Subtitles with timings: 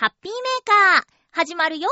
[0.00, 1.88] ハッピーメーカー、始まるよ。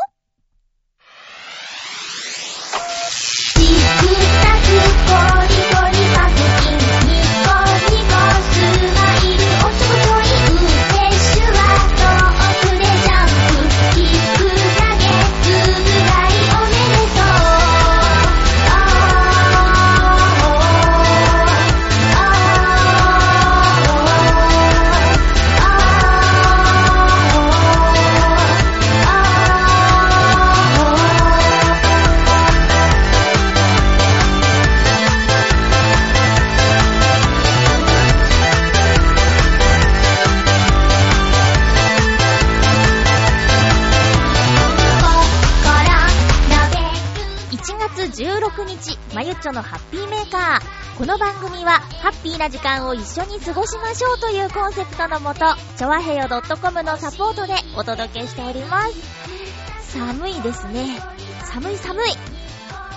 [49.37, 50.99] 日、まゆっちょのハッピーメーカー。
[50.99, 55.41] この番組は、ハッピーな時間を一緒に過ごしましょうというコンセプトのもと、
[55.77, 59.99] ちょわへよ .com のサポートでお届けしております。
[59.99, 61.01] 寒いですね。
[61.45, 62.13] 寒い寒い。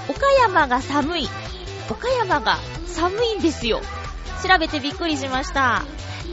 [0.07, 1.29] 岡山が寒い。
[1.89, 3.81] 岡山が寒いんですよ。
[4.47, 5.83] 調べてびっくりしました。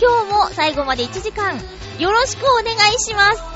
[0.01, 1.61] 今日も最後まで1時間、
[1.99, 3.56] よろしくお願いします。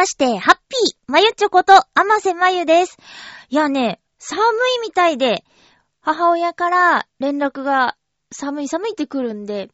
[0.00, 2.96] まして、ハッピーまゆちょこと、あませまゆです。
[3.50, 5.44] いやね、寒いみたいで、
[6.00, 7.98] 母親から連絡が
[8.32, 9.68] 寒い寒いって来るんで、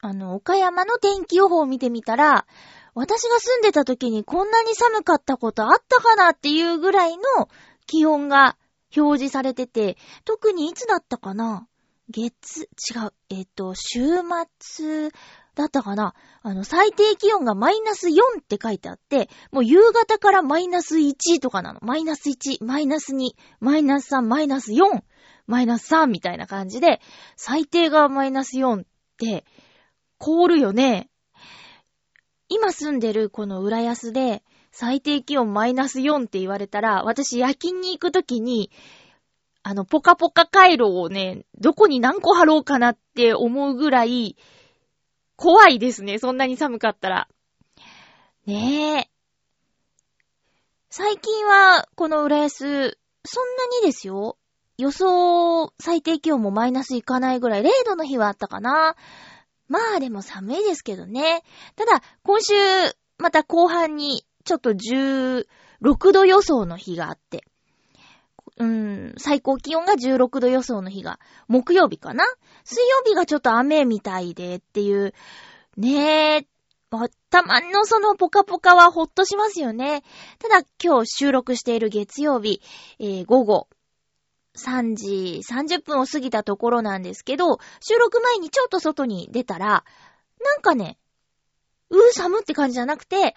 [0.00, 2.46] あの、岡山の天気予報を見てみたら、
[2.94, 7.50] 私が住んでた時にこんなに寒かったことあったかなっていうぐらいの
[7.86, 8.56] 気温が
[8.96, 11.68] 表示されてて、特にいつだったかな？
[12.10, 12.66] 月、違
[13.04, 14.00] う、えっ、と、週
[14.60, 15.10] 末
[15.58, 16.14] だったかな？
[16.42, 21.80] あの、最低気温がマイナス4って書いてあって、もう夕方からマイナス1とかなの。
[21.82, 23.30] マイナス1、マイナス2、
[23.60, 25.02] マイナス3、マイナス4、
[25.46, 27.00] マイナス3みたいな感じで、
[27.36, 28.86] 最低がマイナス4っ
[29.18, 29.44] て、
[30.18, 31.10] 凍るよね。
[32.48, 38.70] 今住んでるこの浦安で、最低気温マイナス4って言われたら、私夜勤に行くときに、
[39.62, 44.36] あの、ポカポカ回路をね、どこに何個貼ろうかなって思うぐらい、
[45.38, 46.18] 怖いですね。
[46.18, 47.28] そんなに寒かったら。
[48.44, 49.10] ねえ。
[50.90, 54.36] 最近は、この浦安、そんなにですよ。
[54.78, 58.96] 予想最低気温もマイナスいかないぐらい、0度の日はあったかな。
[59.68, 61.44] まあでも寒いですけどね。
[61.76, 62.54] ただ、今週、
[63.18, 65.44] また後半に、ちょっと16
[66.12, 67.47] 度予想の日があって。
[68.58, 72.24] うん、最高気温が16度予想の日が、木曜日かな？
[72.64, 75.14] 水曜日がちょっと雨みたいでっていう、
[75.76, 76.46] ねえ、
[77.30, 80.02] たまんのそのポカポカはほっとしますよね。
[80.38, 82.60] ただ今日収録している月曜日、
[82.98, 83.68] えー午後
[84.56, 89.84] 3時30分を過ぎたところなんですけど、収録前にちょっと外に出たら、
[90.44, 90.98] なんかね、
[91.90, 93.34] うー寒って感じじゃなくて、あら？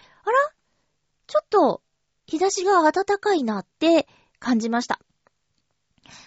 [1.28, 1.80] ちょっと
[2.26, 4.08] 日差しが暖かいなって
[4.40, 4.98] 感じました。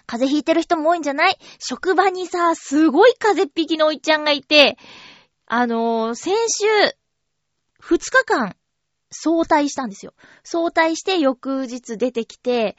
[0.06, 1.38] 風邪ひいてる人も多いんじゃない？
[1.58, 4.78] 職場にさ、すごい風邪っ引きのおいちゃんがいて、
[5.46, 6.66] あのー先週、
[7.82, 8.56] 2日間、
[9.10, 10.14] 早退したんですよ。
[10.42, 12.76] 早退して翌日出てきて、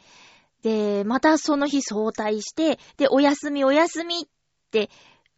[0.63, 4.27] で、またその日早退して、で、お休みお休みっ
[4.71, 4.89] て、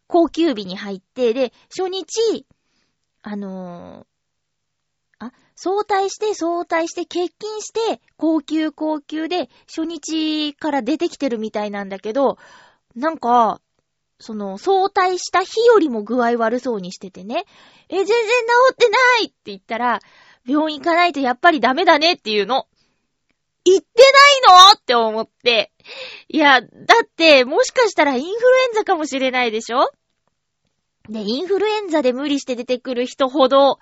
[0.06, 2.46] 高級日に入って、で、初日、
[3.22, 4.09] あのー
[5.60, 12.38] あ、早退して、早退して、欠勤して、高級高級で、初日から出てきてるみたいなんだけど、
[12.96, 13.60] なんか、
[14.18, 17.44] その、早退した日よりも具合悪そうにしててね、
[17.88, 18.22] え、全然治
[18.72, 20.00] ってないって言ったら、
[20.46, 22.66] 病院行かないとやっぱりダメだねっていうの。
[23.64, 24.02] 行って
[24.46, 25.70] ないのって思って。
[26.28, 26.66] いや、だ
[27.04, 29.90] って、もしかしたらインフルエンザかもしれないでしょ？
[31.08, 33.78] で、インフルエンザで無理して出てくる人ほど、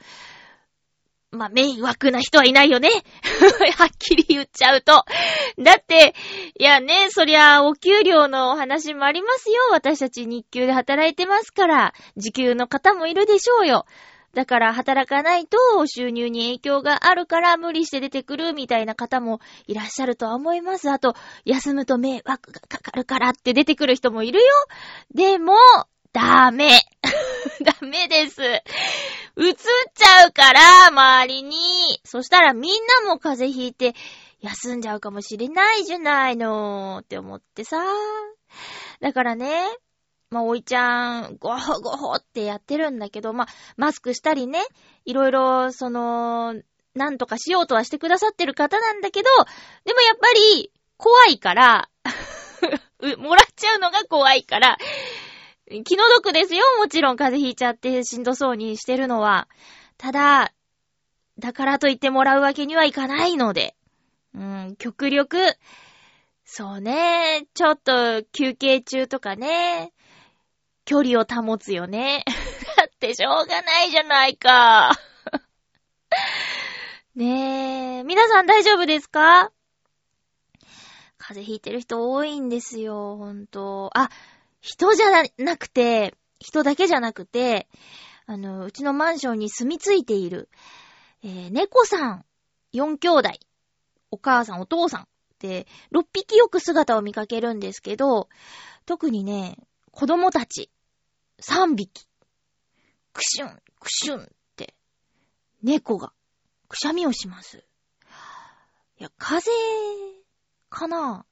[1.31, 2.89] まあ、迷惑な人はいないよね。
[3.77, 5.05] はっきり言っちゃうと。
[5.63, 6.15] だって、
[6.59, 9.57] いやね、そりゃ、お給料のお話もありますよ。
[9.73, 13.85] 私たち日給で働いてますから、時給の方もいるでしょうよ。
[14.33, 20.91] だから、働かないと収入に影響があるから無理して出てくるみたいな方もいらっしゃるとは思います。
[20.91, 21.15] あと、
[21.45, 24.47] 休むと迷惑がかかるからって出てくる人もいるよ。
[25.15, 25.55] でも、
[26.13, 26.83] ダメ。
[27.65, 28.41] ダメです。
[29.41, 29.55] 映っ
[29.95, 31.57] ちゃうから、周りに。
[32.05, 32.73] そしたらみん
[33.05, 33.95] なも風邪ひいて、
[34.41, 37.77] 休んじゃうかもしれないじゃないのって思ってさ。
[39.01, 39.65] だからね、
[40.31, 43.47] まあ、おいちゃん、ごほごほってやってるんだけど、まあ、
[43.77, 44.61] マスクしたりね、
[45.05, 46.55] いろいろ、その、
[46.95, 49.29] なんとかしようとはしてくださってる方なんだけど、
[49.85, 51.89] でもやっぱり、怖いから、
[53.19, 54.77] もらっちゃうのが怖いから、
[55.85, 59.49] 気の毒ですよ、もちろん風邪ひいちゃってしんどそうにしてるのは。
[59.99, 60.53] ただ、
[61.39, 63.77] だからといってもらうわけにはいかないので。
[64.35, 65.39] うん、極力、
[66.45, 69.93] そうね、ちょっと休憩中とかね、
[70.85, 72.25] 距離を保つよね。
[72.77, 74.93] だってしょうがないじゃないか。
[77.15, 79.53] ねえ、皆さん大丈夫ですか？
[81.19, 83.91] 風邪ひいてる人多いんですよ、ほんと。
[83.95, 84.09] あ、
[84.61, 87.69] 人じゃなくて、人だけじゃなくて、
[88.27, 90.49] あの、うちのマンションに住み着いている、
[91.23, 92.25] えー、猫さん、
[92.75, 93.31] 4兄弟、
[94.11, 95.07] お母さん、お父さんっ
[95.39, 98.29] て、6匹よく姿を見かけるんですけど、
[98.87, 99.57] 特にね、
[99.91, 100.71] 子供たち、
[101.41, 102.07] 3匹、
[103.13, 104.27] クシュン、クシュンっ
[104.57, 104.75] て、
[105.63, 106.13] 猫が、
[106.69, 107.65] くしゃみをします。
[108.99, 110.25] いや、風邪、
[110.69, 111.25] かな？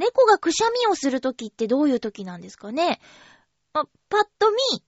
[0.00, 3.00] 猫がくしゃみをするときってどういうときなんですかね？
[3.74, 4.82] あ、パッと見、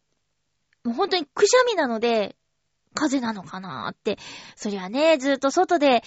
[0.84, 2.34] もう本当にくしゃみなので、
[2.94, 4.18] 風邪なのかなーって。
[4.56, 6.02] そりゃね、ずっと外で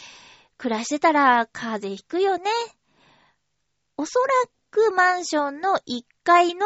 [0.58, 2.50] 暮らしてたら風邪ひくよね。
[3.96, 4.26] おそら
[4.72, 6.66] くマンションの1階の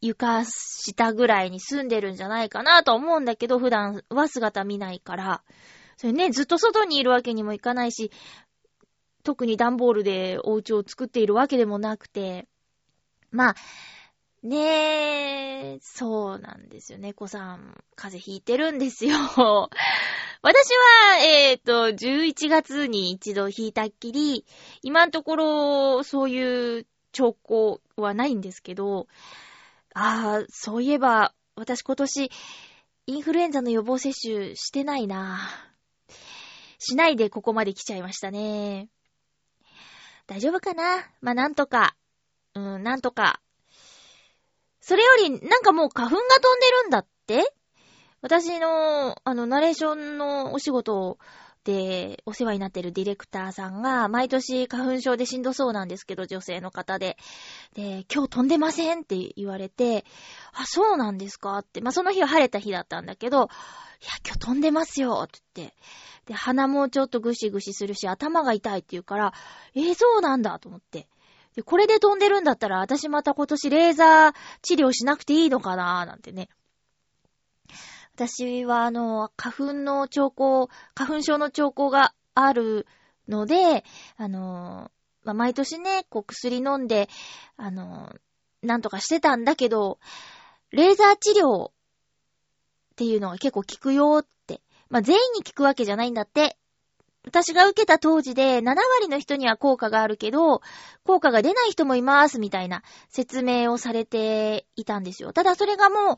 [0.00, 5.42] 床下ぐらいに住んでるんじゃないかなと思うんだけど、普段は姿見ないから。
[5.96, 8.10] それね、ずっと外にいるわけにもいかないし、
[9.24, 12.46] 特に段ボールでお家を作っているわけでもなくて、
[13.30, 13.54] まあ、
[14.42, 16.98] ねえ、そうなんですよ。
[16.98, 19.16] 猫さん、風邪ひいてるんですよ。
[20.42, 20.68] 私
[21.08, 24.44] は、えっ、と、11月に一度ひいたっきり、
[24.82, 29.08] 今のところ、そういう兆候はないんですけど、
[29.94, 32.30] ああ、そういえば、私今年、
[33.06, 35.40] インフルエンザの予防接種してないな。
[36.78, 38.90] しないでここまで来ちゃいましたね。
[40.26, 41.06] 大丈夫かな？
[41.20, 41.96] まあ、なんとか。
[42.54, 43.40] うん、なんとか。
[44.80, 47.52] それより、なんかもう花粉が飛んでるんだって？
[48.22, 51.18] 私の、あの、ナレーションのお仕事を
[51.64, 57.16] でお世話になってるディレクターさんが、毎年花粉症でしんどそうなんですけど、女性の方で。
[57.74, 60.04] で、今日飛んでませんって言われて、
[60.52, 61.80] あ、そうなんですかって。
[61.80, 63.48] まあ、その日は晴れた日だったんだけど、いや、
[64.26, 65.76] 今日飛んでますよって言って。
[66.26, 69.32] で、鼻もちょっとぐしぐしするし、頭が痛いって言うから、
[69.74, 71.08] えー、そうなんだと思って。
[71.56, 76.48] で、これで飛んでるんだったら、私また今年レーザー治療しなくていいのかななんてね。
[78.14, 82.86] 私は、あの、花粉の兆候、花粉症の兆候がある
[83.28, 83.84] ので、
[84.16, 84.90] あの、
[85.24, 87.08] まあ、毎年ね、こう薬飲んで、
[87.56, 88.14] あの、
[88.62, 89.98] なんとかしてたんだけど、
[90.70, 91.72] レーザー治療っ
[92.96, 94.60] ていうのが結構効くよって。
[94.90, 96.56] まあ、全員に効くわけじゃないんだって。
[97.24, 100.60] 私が受けた当時で7割の人には効果があるけど、
[101.04, 105.32] 効果が出ない人もいますみたいな説明をされていたんですよ。
[105.32, 106.16] ただそれがもう、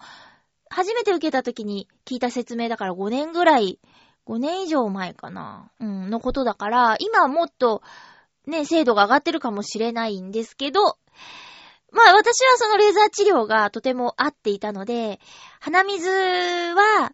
[0.69, 3.79] 初めて受けた時に聞いた説明だから5年ぐらい、
[4.27, 7.83] 5年以上前かな、うん、のことだから、今はもっと、
[8.47, 10.99] ね、精度が上がってるかもしれないんですけど、
[11.93, 15.21] まあ私はそのレーザー治療がとても合っていたので、
[15.61, 17.13] 鼻水は、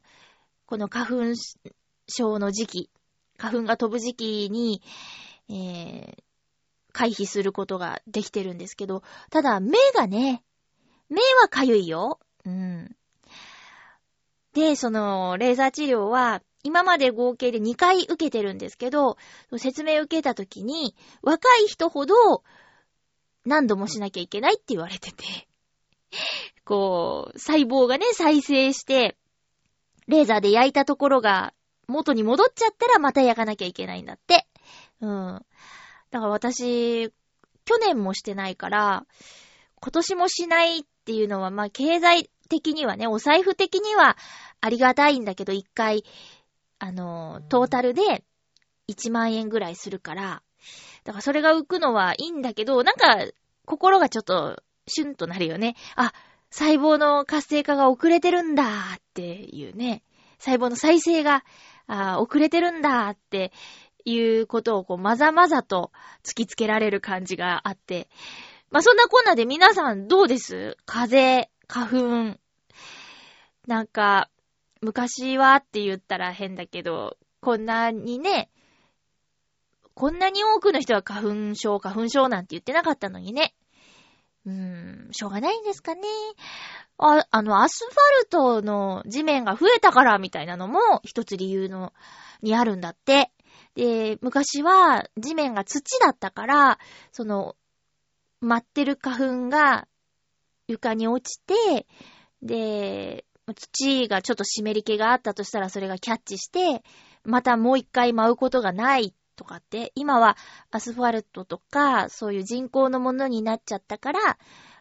[0.66, 1.35] この花粉
[2.09, 2.90] 症の時期、
[3.38, 4.82] 花粉が飛ぶ時期に、
[5.49, 6.23] えー、
[6.92, 10.42] 回避することができてるんですけど、ただ目がね、
[11.09, 12.18] 目はかゆいよ。
[12.44, 12.97] うん。
[14.54, 19.16] で、その、レーザー治療は、今まで合計で2回受けてるんですけど、
[19.56, 22.14] 説明受けた時に、若い人ほど
[23.44, 25.25] 何度もしなきゃいけないって言われてて、
[26.64, 29.16] こう、細胞がね、再生して、
[30.06, 31.52] レーザーで焼いたところが
[31.88, 34.47] 元に戻っちゃったらまた焼かなきゃいけないんだって。
[35.00, 35.44] うん。
[36.11, 37.11] だから私、
[37.64, 39.06] 去年もしてないから、
[39.80, 44.18] 今年もしないっていうのは、まあ、経済的にはね、お財布的には
[44.61, 46.04] ありがたいんだけど、一回、
[46.78, 48.25] あの、トータルで
[48.88, 50.42] 1万円ぐらいするから、
[51.04, 53.26] だからそれが浮くのはいいんだけど、なんか、
[53.64, 55.76] 心がちょっと、シュンとなるよね。
[55.97, 56.12] あ、
[56.50, 58.64] 細胞の活性化が遅れてるんだ
[58.97, 60.02] っていうね。
[60.38, 61.44] 細胞の再生が、
[61.87, 63.52] あ遅れてるんだって
[64.04, 65.90] いうことをこう、まざまざと
[66.23, 68.09] 突きつけられる感じがあって。
[68.71, 70.76] まあ、そんなこんなで皆さんどうです？
[70.85, 72.42] 風邪、花粉。
[73.66, 74.28] なんか、
[74.81, 78.50] 昔はって言ったら変だけど、こんなにね、
[79.95, 83.54] こんなに多くの人は花粉症、花粉症なんて言ってなかったのにね。
[84.45, 86.02] うーん、しょうがないんですかね。
[86.99, 91.92] あ、あの、アスファルトの地面が増えたからみたいなのも一つ理由の、
[92.42, 93.31] にあるんだって。
[93.75, 96.78] で、昔は地面が土だったから、
[97.12, 97.54] その、
[98.40, 99.87] 舞ってる花粉が
[100.66, 101.87] 床に落ちて、
[102.42, 103.25] で、
[103.55, 106.83] 土がちょっと湿り気があったとしたらそれがキャッチして、
[107.25, 110.37] またもう一回舞うことがないとかって、今は
[110.71, 114.39] アスファルトとかそういう人工のものになっちゃったから、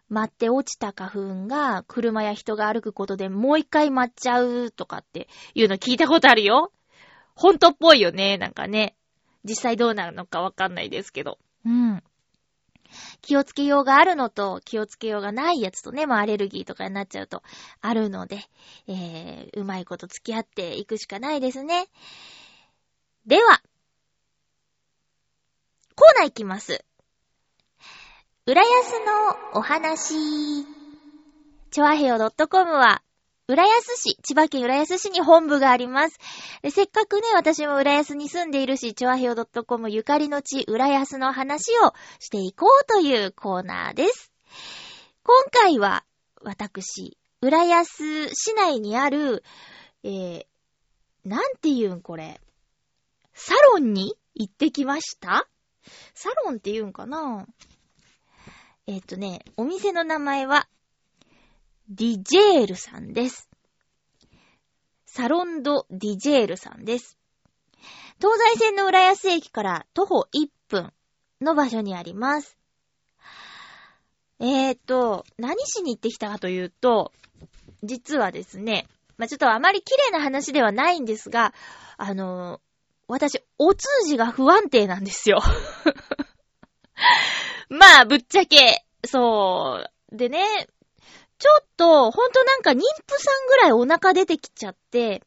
[0.09, 6.71] 舞って落ちた花粉が車や人が歩くことでもう一回舞っちゃうとかっていうの聞いたことあるよ。
[7.33, 8.95] ほんとっぽいよね、なんかね。
[9.43, 11.39] 実際どうなるのかわかんないですけど。
[11.65, 12.03] うん。
[13.21, 17.43] 気をつけようがあるのと、気をつけようがないやつとね、まあアレルギーとかになっちゃうと
[17.81, 18.39] あるので、
[18.87, 21.87] えー、うまいこと付き合っていくしかないですね。
[23.25, 23.61] では、
[25.95, 26.83] コーナーいきます。
[28.45, 28.93] 浦安
[29.53, 30.15] のお話。
[31.69, 32.17] チョアヘヨ
[32.49, 33.01] .com は、
[33.47, 36.17] 浦安市、千葉県浦安市に本部があります。
[36.69, 44.31] せっかくね、私も浦安に住んでいるし、チョアヘヨ .com ゆかりの地、浦安の話をしていこうというコーナーです。
[45.23, 46.05] 今回は、
[46.43, 49.43] 私、浦安市内にある、
[50.03, 50.45] えー、
[51.25, 52.39] なんて言うんこれ。
[53.33, 55.47] サロンに行ってきました？
[56.13, 57.47] サロンって言うんかな？
[58.87, 60.67] えっ、とね、お店の名前は、
[61.93, 63.49] ディジェールさんです。
[65.05, 67.17] サロンド・ディジェールさんです。
[68.17, 70.93] 東西線の浦安駅から徒歩1分
[71.41, 72.57] の場所にあります。
[74.39, 77.11] えーと、何しに行ってきたかというと、
[77.83, 81.53] 実はですね、まあ、ちょっとあまり綺麗な話ではないんですが、
[81.97, 82.61] あの
[83.09, 85.41] 私、お通じが不安定なんですよ。
[87.67, 90.15] まあ、ぶっちゃけ、そう。
[90.15, 90.69] でね、
[91.41, 92.83] ちょっと、ほんとなんか妊婦
[93.19, 95.23] さんぐらいお腹出てきちゃって、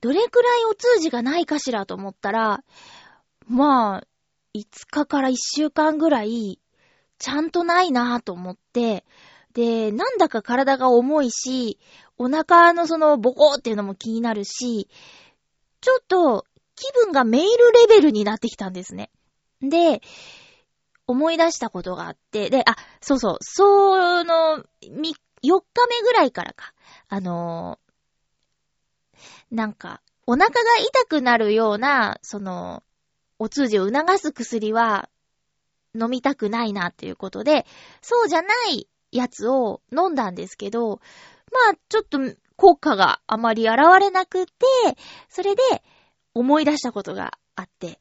[0.00, 2.64] どれくらいお通じがないかしらと思ったら、
[3.46, 4.06] まあ、
[4.56, 6.58] 5日から1週間ぐらい、
[7.20, 9.04] ちゃんとないなぁと思って、
[9.54, 11.78] で、なんだか体が重いし、
[12.18, 14.88] お腹のそのボコーっていうのも気になるし、
[15.80, 19.08] ちょっと気分がメールレベルになってきたんですね。
[19.60, 20.00] で、
[21.12, 26.72] 思い出したことがあって、で、あ、そうそう、その、み、4日目ぐらいからか、
[27.08, 27.92] あのー
[29.50, 32.82] なんか、お腹が痛くなるような、その、
[33.38, 35.08] お通じを促す薬は
[35.94, 37.66] 飲みたくないなっていうことで、
[38.00, 41.00] そうじゃないやつを飲んだんですけど、
[41.52, 42.18] まあ、ちょっと
[42.56, 44.52] 効果があまり現れなくて、
[45.28, 45.62] それで
[46.34, 47.98] 思い出したことがあって、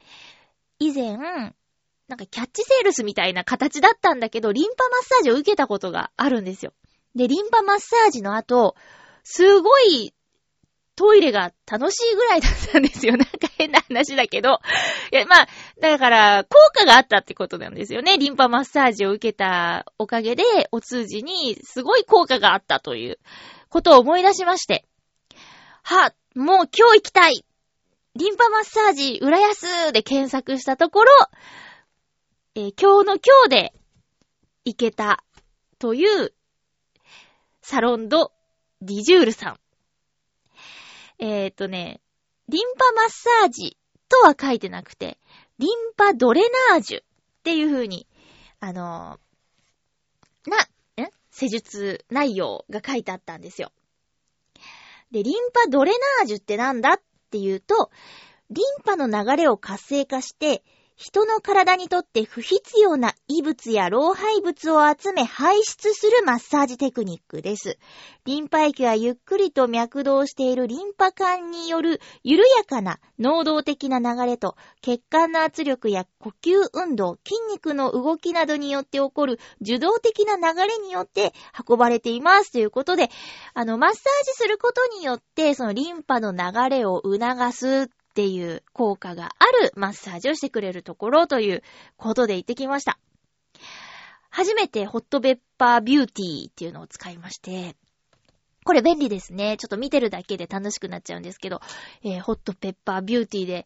[0.79, 1.53] 以前、
[2.11, 6.73] なんかキャッチセールスみたいな形だったんだけど、リンパマッサージを受けたことがあるんですよ。
[7.15, 8.75] で、リンパマッサージの後、
[9.23, 10.13] すごい
[10.97, 13.15] トイレが楽しいぐらいだったんですよ。
[13.17, 14.59] なんか変な話だけど。
[15.13, 15.47] いや、まあ、
[15.79, 18.17] だから、効果があったってことなんですよね。
[18.17, 23.19] リンパマッサージを受けたおかげで、お通じにすごい効果があったという
[23.69, 24.85] ことを思い出しまして。
[25.83, 27.45] は、もう今日行きたい
[28.13, 31.11] リンパマッサージ、浦安で検索したところ、
[32.53, 33.73] えー今日の今日で
[34.65, 35.23] 行けた
[35.79, 36.33] という、
[37.61, 38.33] サロンド・
[38.81, 39.59] ディジュールさん。
[41.19, 42.01] えっ、とね、
[42.49, 43.77] リンパマッサージ
[44.09, 45.17] とは書いてなくて、
[45.59, 46.41] リンパドレ
[46.71, 47.03] ナージュっ
[47.43, 48.05] ていう風に、
[48.59, 53.71] あのーな、ん施術内容が書いてあったんですよ。
[55.11, 57.91] で、リンパドレナージュってなんだっていうと、
[58.49, 60.65] リンパの流れを活性化して、
[61.01, 67.79] 人の体にとって不必要な異物や老廃物を集め排出するマッサージテクニックです。
[68.25, 81.33] リンパ液はゆっくりと脈動しているリンパ管による緩やかな能動的な流れと血管の圧力や呼吸運動、筋肉の動きなどによって起こる受動的な流れによって
[81.67, 82.51] 運ばれています。
[82.51, 83.09] ということで、
[83.55, 91.63] あの、マッサージすることによって、そのリンパの流れを促すっていう効果があるマッサージをしてくれるところという
[91.95, 92.99] ことで行ってきました。
[94.29, 97.75] 初めてホットペッパービューティーっていうのを使いまして、
[98.65, 99.55] これ便利ですね。
[99.57, 101.61] ちょっと見てるだけで楽しくなっちゃうんですけど、
[102.03, 103.65] えーホットペッパービューティーで、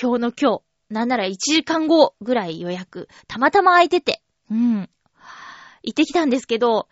[0.00, 4.90] 今日の今日、なんなら1時間後ぐらい予約、たまたま空いてて、うん、
[5.82, 6.88] 行ってきたんですけど、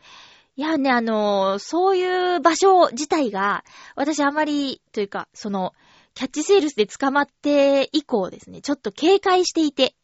[0.57, 3.65] いやね、あのーそういう場所自体が、
[3.97, 5.73] 私あまり、というか、その、
[6.15, 9.95] キャッチセールスで捕まって以降ですね、ちょっと警戒していて、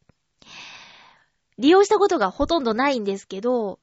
[1.59, 3.81] 利用したことがほとんどないんですけど、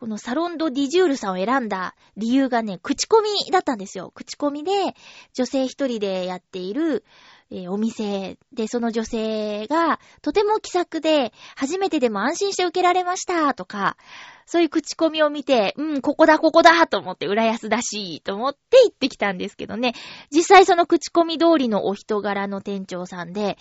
[0.00, 4.10] このサロンドディジュールさんを選んだ理由がね、口コミだったんですよ。
[4.14, 4.96] 口コミで、
[5.32, 7.04] 女性一人でやっている、
[7.52, 13.98] えーお店で、その女性が、とても気さくで、初めてでも安心して受けられました、とか、
[14.46, 19.94] そういう口コミを見て、うん、ここだ、ここだ、と思って、浦安だし、と思って行ってきたんですけどね。
[20.30, 23.58] 実際その口コミ通りのお人柄の店長さんで、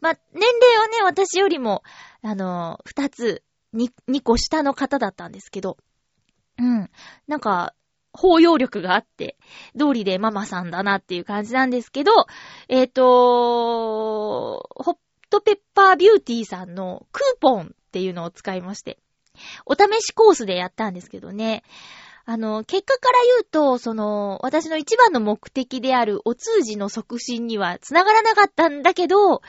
[0.00, 1.82] ま、年齢はね、私よりも、
[2.22, 5.78] あの、二つ、に、二個下の方だったんですけど、
[6.58, 6.90] うん。
[7.26, 7.74] なんか、
[8.12, 9.36] 包容力があって、
[9.78, 12.12] 通りでママさんだなっていう感じなんですけど、
[12.68, 13.02] えっ、と
[14.74, 14.96] ホッ
[15.30, 18.98] トペッパービューティーさんのクーポンっていうのを使いまして、
[19.64, 21.62] お試しコースでやったんですけどね。
[22.24, 29.42] あの、結果から言うと、その、私の一番の目的であるお通じの促進には繋がらなかったんだけど、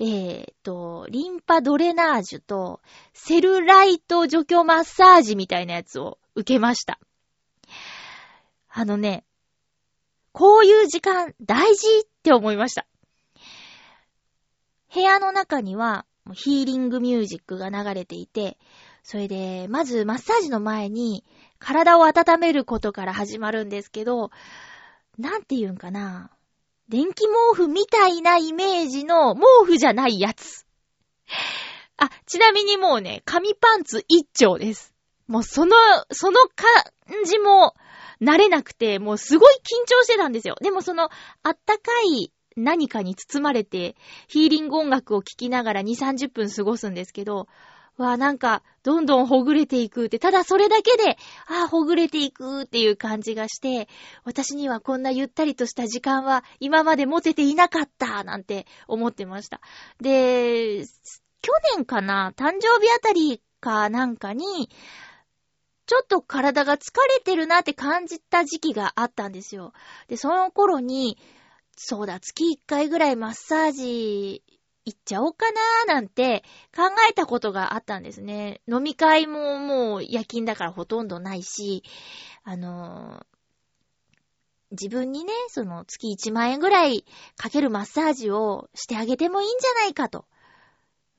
[0.00, 2.80] えーと、リンパドレナージュと
[3.12, 6.98] セルライト除去マッサージみたいなやつを受けました。
[8.78, 9.24] あのね、
[10.30, 12.86] こういう時間大事って思いました。
[14.94, 18.56] 部屋の中にはヒーリングミュージックが流れていて、
[19.02, 21.24] それで、まずマッサージの前に
[21.58, 24.30] 体を温めることから始まるんですけど、
[25.18, 26.30] なんて言うんかな。
[26.88, 30.66] 電気毛布みたいなイメージの毛布じゃないやつ。
[31.96, 34.94] あ、ちなみにもうね、紙パンツ一丁です。
[35.26, 35.74] もうその、
[36.12, 37.74] その感じも
[38.22, 40.56] 慣れなくて、もうすごい緊張してたんですよ。
[40.60, 41.10] でもその、
[41.42, 47.48] あったかい何かに包まれて、ヒーリング音楽を聴きながら2、30分過ごすんですけど、
[47.98, 51.16] わあ、なんか、どんどんほぐれていくって、ただそれだけで、
[51.48, 53.88] ああ、ほぐれていくっていう感じがして、
[54.24, 59.60] 私にはこんなゆったりとした時間は今まで持てていなかった、なんて思ってました。
[60.00, 60.84] で、
[61.42, 64.70] 去年かな、誕生日あたりかなんかに、
[65.88, 69.72] ちょっと体が疲れてるなって感じた時期があったんですよ。
[70.06, 71.16] で、その頃に、
[71.78, 74.42] そうだ、月1回ぐらいマッサージ
[74.84, 76.44] 行っちゃおうかなーなんて
[76.76, 78.60] 考えたことがあったんですね。
[78.68, 81.82] 飲み会ももう夜勤だからほとんどないし、
[82.44, 83.38] あのー
[84.70, 87.06] 自分にね、その月1万円ぐらい
[87.38, 90.26] かけるマッサージをしてあげてもいいんじゃないかと、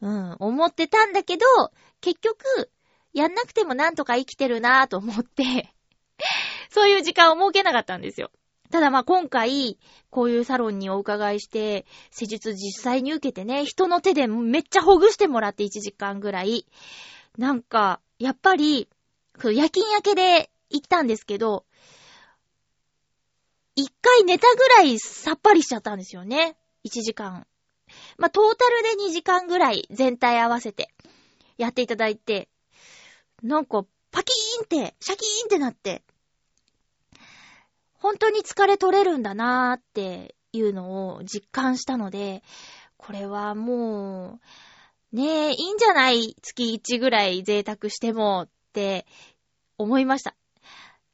[0.02, 1.46] うん、思ってたんだけど、
[2.00, 2.70] 結局、
[3.14, 5.74] やんなくてもなんとか生きてるなぁと思って、
[6.70, 8.32] そういう時間を設けなかったんですよ。
[8.72, 9.80] ただまあ今回、
[10.12, 16.68] こういうサロンにお伺いして、施術実際に受けてね、人の手でめっちゃほぐしてもらって1時間ぐらい。
[17.38, 18.88] なんか、やっぱり、
[19.44, 21.66] 夜勤明けで行ったんですけど、
[23.76, 26.58] 一回寝たぐらいさっぱりしちゃったんですよね。
[26.84, 27.48] 1時間。
[28.18, 30.94] まあ、トータルで2時間ぐらい全体合わせて
[31.58, 32.50] やっていただいて、
[33.44, 36.04] なんか、パキーンって、シャキーンってなって、
[37.94, 42.44] 本当に疲れ取れるんだなーっていうのを実感したので、
[42.98, 44.40] これはも
[45.14, 46.36] う、ねえ、いいんじゃない？
[46.42, 49.06] 月1ぐらい贅沢してもって
[49.78, 50.36] 思いました。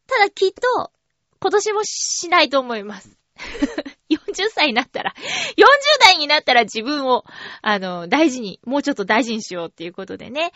[0.07, 0.91] ただきっと、
[1.39, 3.17] 今年もしないと思います。
[4.09, 5.13] 40歳になったら、
[5.57, 5.63] 40
[6.03, 7.23] 代になったら自分を、
[7.61, 10.51] あの、大事に、もうちょっと大事にしようっていうことでね、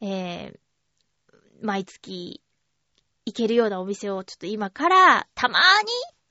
[0.00, 0.58] えー、
[1.62, 2.42] 毎月
[3.24, 5.90] 行けるようなお店をちょっと今からたまーに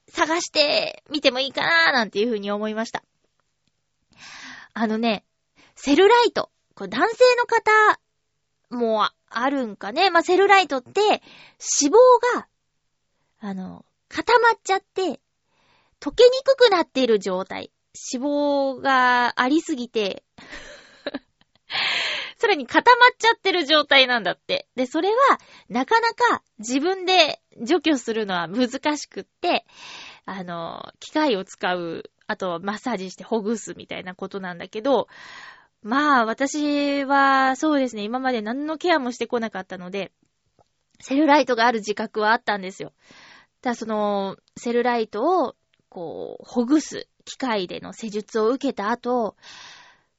[0.10, 3.04] 探してみてもいいかなーなんていうふうに思いました。
[4.74, 5.26] あのね、
[5.76, 6.50] セルライト。
[6.76, 8.00] これ男性の方
[8.70, 10.10] もあるんかね。
[10.10, 11.22] まあ、セルライトって脂
[11.90, 11.92] 肪
[12.36, 12.48] が、
[13.40, 15.20] あの、固まっちゃって、
[16.00, 17.72] 溶けにくくなっている状態。
[18.14, 20.24] 脂肪がありすぎて、
[22.48, 24.68] ルに固まっちゃってる状態なんだって。
[24.76, 25.16] で、それは、
[25.70, 29.66] なかなか自分で除去するのは難しくって、
[30.26, 35.08] あの、機械を使う、あとマッサージしてほぐすみたいなことなんだけど、
[35.84, 40.12] まあ、私は、そうですね、今まで何のケアもしてこなかったので、
[41.00, 42.94] セルライトがある自覚はあったんですよ。
[43.62, 45.56] ただその、セルライトを、
[45.90, 49.36] こう、ほぐす機械での施術を受けた後、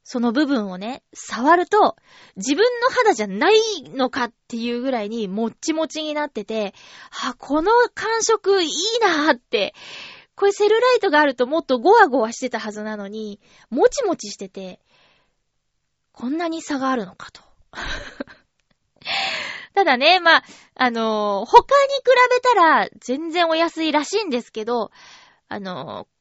[0.04, 1.96] その部分をね、触ると、
[2.36, 6.74] 自分の肌じゃないのかっていうぐらいにもっちもちになってて、
[7.24, 9.74] あ、この感触いいなーって、
[10.34, 14.80] これセルライトがあるともっとゴワゴワしてたはずなのに、もちもちしてて、
[16.12, 17.42] こんなに差があるのかと。
[19.74, 24.90] ただね、まあ、あのー他に比べたら全然お安いらしいんですけど、
[25.48, 26.11] あのー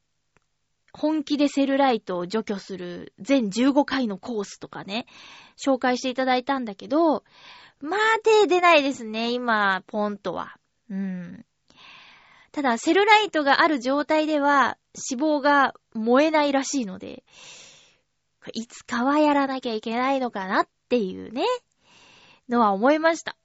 [0.93, 5.05] 本気でセルライトを除去する全15回のコースとかね、
[5.57, 7.23] 紹介していただいたんだけど、
[7.79, 10.57] まあ手出ないですね、今、ポンとは。
[10.89, 11.45] うん。
[12.51, 14.77] ただ、セルライトがある状態では
[15.11, 17.23] 脂肪が燃えないらしいので、
[18.53, 21.43] いつかはやらなきゃいけないのかなっていうね、
[22.49, 23.37] のは思いました。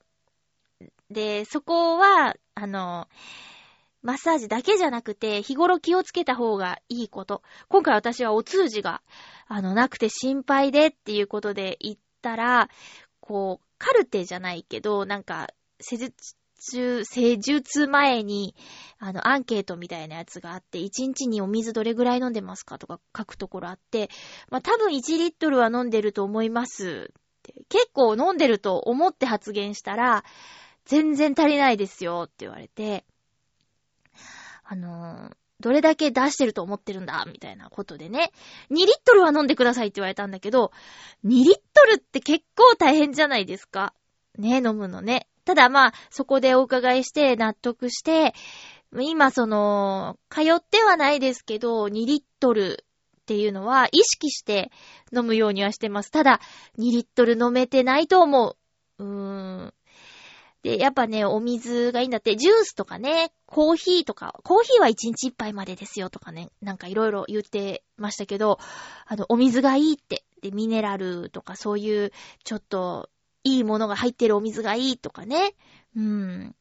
[1.10, 3.06] で、そこは、あの、
[4.06, 7.42] マッサージだけじゃなくて、日頃気をつけた方がいいこと。
[7.68, 9.02] 今回私はお通じが、
[9.48, 12.70] あの、なくて心配でっていうことで言ったら、
[13.18, 15.48] こう、カルテじゃないけど、なんか、
[15.80, 16.36] 施術
[16.70, 18.54] 中、施術前に、
[19.00, 24.08] あの、アンケートみたいなやつがあって、1日にお水どれぐらい飲んでますかとか書くところあって、
[24.50, 27.54] まあ、多分1リットルは飲んでると思いますって。
[27.68, 30.22] 結構飲んでると思って発言したら、
[30.84, 33.04] 全然足りないですよって言われて、
[34.68, 38.30] あのーどれだけ出してると思ってるんだみたいなことでね。
[38.70, 40.70] 2リットルは飲んでくださいって言われたんだけど、
[41.24, 43.94] 2リットルって結構大変じゃないですか。
[44.38, 45.28] ね、飲むのね。
[45.46, 48.34] ただまあ、そこでお伺いして納得して、
[48.92, 52.84] 今その、通ってはないですけど、2リットル
[53.22, 54.70] っていうのは意識して
[55.16, 56.10] 飲むようにはしてます。
[56.10, 56.40] ただ、
[56.78, 58.56] 2リットル飲めてないと思
[58.98, 59.04] う。
[59.04, 59.74] うーん。
[60.66, 68.58] で、やっぱね、お水がいいんだって、ジュースとかね、コーヒーとか、コーヒーは1日1杯までですよとかね、なんかいろいろ言ってましたけど、
[69.06, 72.10] あの、お水がいいって、で、ミネラルとかそういう、
[72.42, 73.08] ちょっと、
[73.44, 75.54] いいものが入ってるお水がいいとかね、
[75.94, 76.56] うん。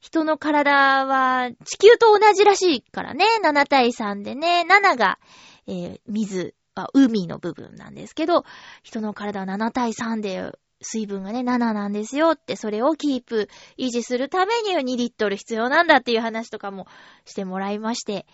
[0.00, 5.18] 人の体は地球と同じらしいからね、7対3でね、7が、
[5.66, 8.44] えー水、あ海の部分なんですけど、
[8.82, 16.86] 人の体は7対3で、水分がね、7なんですよって、それをキープ、維持するためには2リットル必要なんだっていう話とかも
[17.24, 18.26] してもらいまして、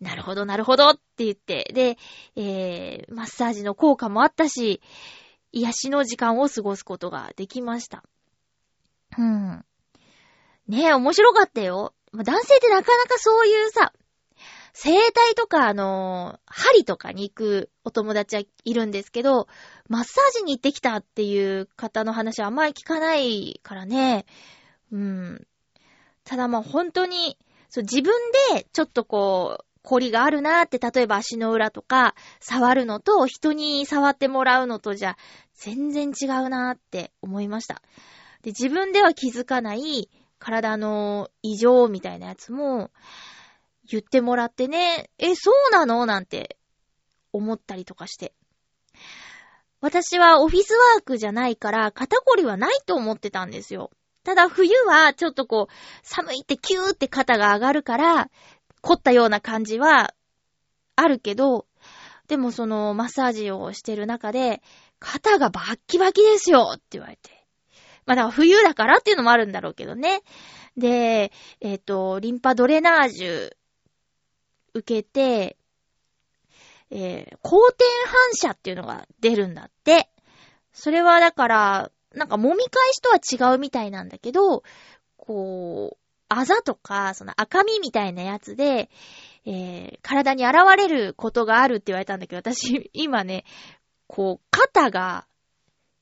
[0.00, 1.98] なるほど、なるほどって言って、で、
[2.34, 4.80] えー、マッサージの効果もあったし、
[5.52, 8.02] 癒しの時間を過ごすことができました。
[9.18, 9.64] うん。
[10.68, 11.94] ねえ、面白かったよ。
[12.14, 13.92] 男性ってなかなかそういうさ、
[14.72, 19.48] 整体とか、あのー針とかに行くお友達はいるんですけど、
[19.88, 24.26] マッサージに行ってきたっていう方の話はあんまり聞かないからね。
[24.92, 25.46] うん。
[26.24, 28.12] ただまあ本当に、そう自分
[28.54, 35.16] でちょっとこう、凝りがあるなーって、例えば足の裏とか触るのと、人に触ってもらうのとじゃ、
[35.54, 37.82] 全然違うなーって思いました。
[38.42, 42.90] で、自分では気づかない体の異常みたいなやつも、
[43.90, 46.06] 言ってもらってね、え、そうなの？
[46.06, 46.56] なんて
[47.32, 48.32] 思ったりとかして。
[49.80, 53.90] 私はオフィスワークじゃないから肩こりはないと思ってたんですよ。
[54.24, 55.72] ただ冬はちょっとこう
[56.02, 58.30] 寒いってキューって肩が上がるから
[58.82, 60.14] 凝ったような感じは
[60.96, 61.66] あるけど、
[62.28, 64.62] でもそのマッサージをしてる中で
[64.98, 67.30] 肩がバッキバキですよって言われて。
[68.04, 70.20] まあだから冬だからっていうのもあるんだろうけどね。
[70.76, 73.50] で、えっ、と、リンパドレナージュ
[74.74, 75.56] 受けて、
[76.90, 80.08] えー、光点反射っていうのが出るんだって。
[80.72, 84.62] それはだから、なんか揉み返しとは違うみたいなんだけど、
[85.16, 88.90] こう、あざとか、その赤みみたいなやつで、
[89.46, 93.44] えー、体に現れることがあるって言われたんだけど、私、今ね、
[94.06, 95.26] こう、肩が、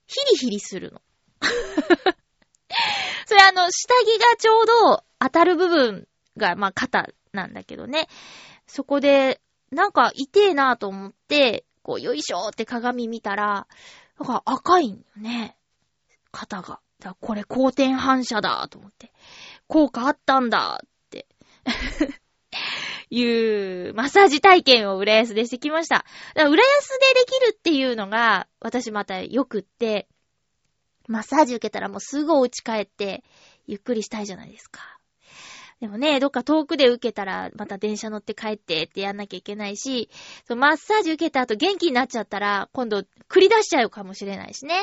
[0.06, 1.02] ヒリヒリするの。
[3.26, 8.08] それあの、下着がちょうど当たる部分が、まあ、肩なんだけどね。
[8.68, 9.40] そこで、
[9.72, 13.66] なんか痛えなと思って、こう、よいしょって鏡見たら、
[14.18, 15.56] なんか赤いんよね。
[16.30, 16.80] 肩が。
[17.00, 19.12] だこれ光点反射だと思って。
[19.68, 21.26] 効果あったんだって。
[23.10, 26.04] いうマッサージ体験を浦安でしてきました。
[26.34, 30.08] だから浦安でできるっていうのが、私また良くって、
[31.06, 33.24] マッサージ受けたらもうすぐお家帰って、
[33.66, 34.97] ゆっくりしたいじゃないですか。
[35.80, 40.10] でもね、どっか遠くで受けたら、また電車乗って帰ってってやんなきゃいけないし、
[40.48, 44.74] マッサージ受けた後元気になっちゃったら、今度繰り出しちゃうかもしれないしね。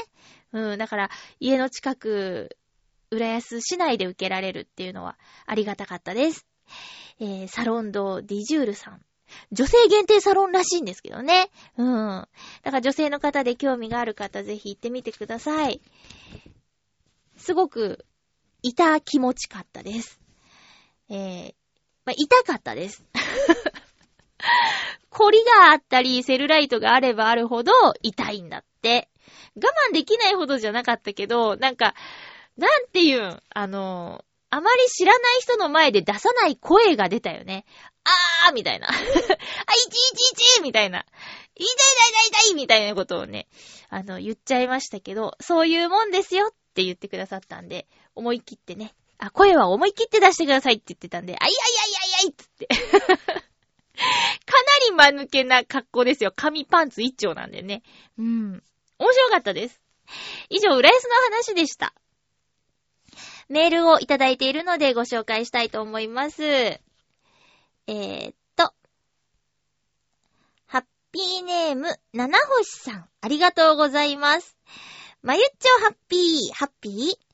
[0.54, 1.10] うん、だから、
[1.42, 2.58] 家の近く、
[3.12, 6.46] 浦安市内で受けられるっていうのはありがたかったです。
[7.20, 9.02] えー、サロンドディジュールさん。
[9.52, 11.50] 女性限定サロンらしいんですけどね。
[11.78, 11.88] うん。
[11.88, 12.28] だ
[12.64, 15.82] から女性の方で興味がある方ぜひ行ってみてください。
[17.38, 18.06] すごく、
[18.62, 20.25] いた気持ちかったです。
[21.10, 21.54] えー、
[22.06, 23.04] まあ、痛かったです。
[25.10, 29.10] 凝りがあったり、セルライトがあればあるほど痛いんだって。
[29.56, 31.96] 我慢できないほどじゃなかったけど、なんか、
[32.58, 37.66] なんていうん、あの、あまり知らない人の前で出さない声が出たよね。
[38.46, 38.88] あーみたいな。
[38.90, 41.06] あ、いちいちいちみたいな。
[41.56, 41.76] 痛い痛い
[42.30, 43.48] 痛い痛いみたいなことをね、
[43.90, 52.68] あの、言っちゃいましたけど、そういうもんですよって言ってくださったんで、思い切ってね、あ、声は思い切って出してくださいって言ってたんで、あいあいあいあいあいっつって。
[53.96, 54.62] か
[54.98, 56.34] なり間抜けな格好ですよ。
[56.36, 57.82] 紙パンツ一丁なんでね。
[58.18, 58.64] うん。
[59.00, 59.82] 面白かったです。
[60.50, 61.94] 以上、浦安の話でした。
[63.48, 66.44] メールをいただいているのでご紹介したいと思います。
[66.44, 68.74] えー、っと。
[70.66, 73.10] ハッピーネーム、七星さん。
[73.22, 74.58] ありがとうございます。
[75.22, 77.25] まゆっちょハッピー、ハッピー？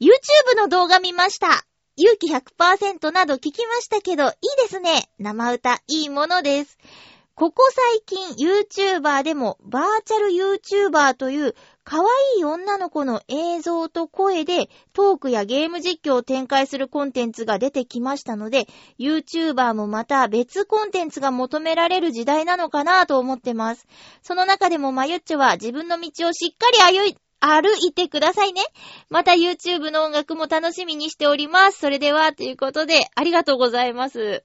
[0.00, 1.66] ?YouTube の動画見ました。
[1.96, 4.32] 勇気100%など聞きましたけど、いい
[4.62, 5.08] ですね。
[5.18, 6.78] 生歌、いいものです。
[7.36, 11.54] ここ最近 YouTuber でもバーチャル YouTuber という
[11.84, 18.66] 可愛い女の子の映像と声でトークやゲーム実況を展開するコンテンツが出てきましたので、
[18.98, 23.86] YouTuber もまた別コンテンツが求められる時代なのかなと思ってます。
[24.22, 28.62] その中でもまゆっちょは自分の道をしっかり歩い、歩いてくださいね。
[29.10, 31.78] また YouTube の音楽も楽しみにしております。
[31.78, 34.44] それでは、ということで、ありがとうございます。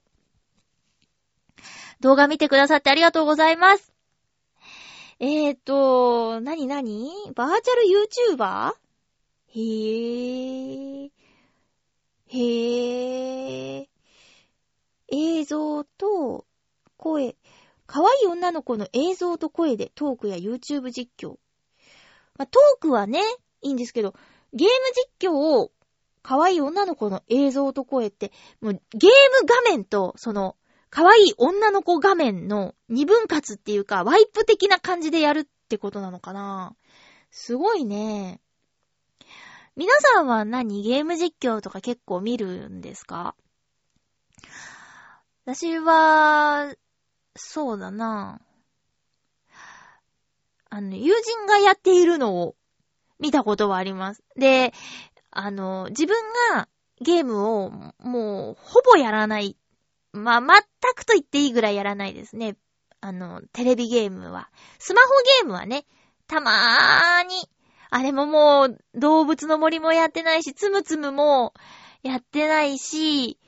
[2.00, 3.92] 動画見てくださってありがとうございます。
[5.20, 8.72] えーと、なになにバーチャル YouTuber?
[9.54, 11.10] へぇー。
[12.26, 13.86] へぇー。
[15.08, 16.46] 映像と
[16.96, 17.36] 声。
[17.86, 21.36] 可愛い女の子の映像と声でトークや YouTube 実況。
[22.38, 23.20] まあ、トークはね、
[23.60, 24.14] いいんですけど、
[24.52, 24.72] ゲーム
[25.20, 25.70] 実況を
[26.22, 30.56] 可愛い女の子の映像と声って、もうゲーム画面とその
[30.90, 36.76] 可愛い女の子画面の二分割っていうか、ワイプ的な感じでやるってことなのかな
[37.30, 38.40] すごいね。
[39.74, 43.34] 皆さんは何ゲーム実況とか結構見るんですか？
[45.46, 46.74] 私は、
[47.34, 48.40] そうだな。
[50.74, 52.56] あの、友人がやっているのを
[53.20, 54.24] 見たことはあります。
[54.36, 54.72] で、
[55.30, 56.16] あの、自分
[56.54, 56.66] が
[57.02, 59.58] ゲームをもうほぼやらない
[60.14, 60.62] まあ、全
[60.94, 62.56] くと言っていいぐらいやらないですね。
[63.02, 64.48] あの、テレビゲームは。
[64.78, 65.08] スマホ
[65.42, 65.84] ゲームはね、
[66.26, 67.34] たまーに。
[67.90, 71.52] あれももう、動物の森もやってないし、つむつむも
[72.02, 73.38] やってないし、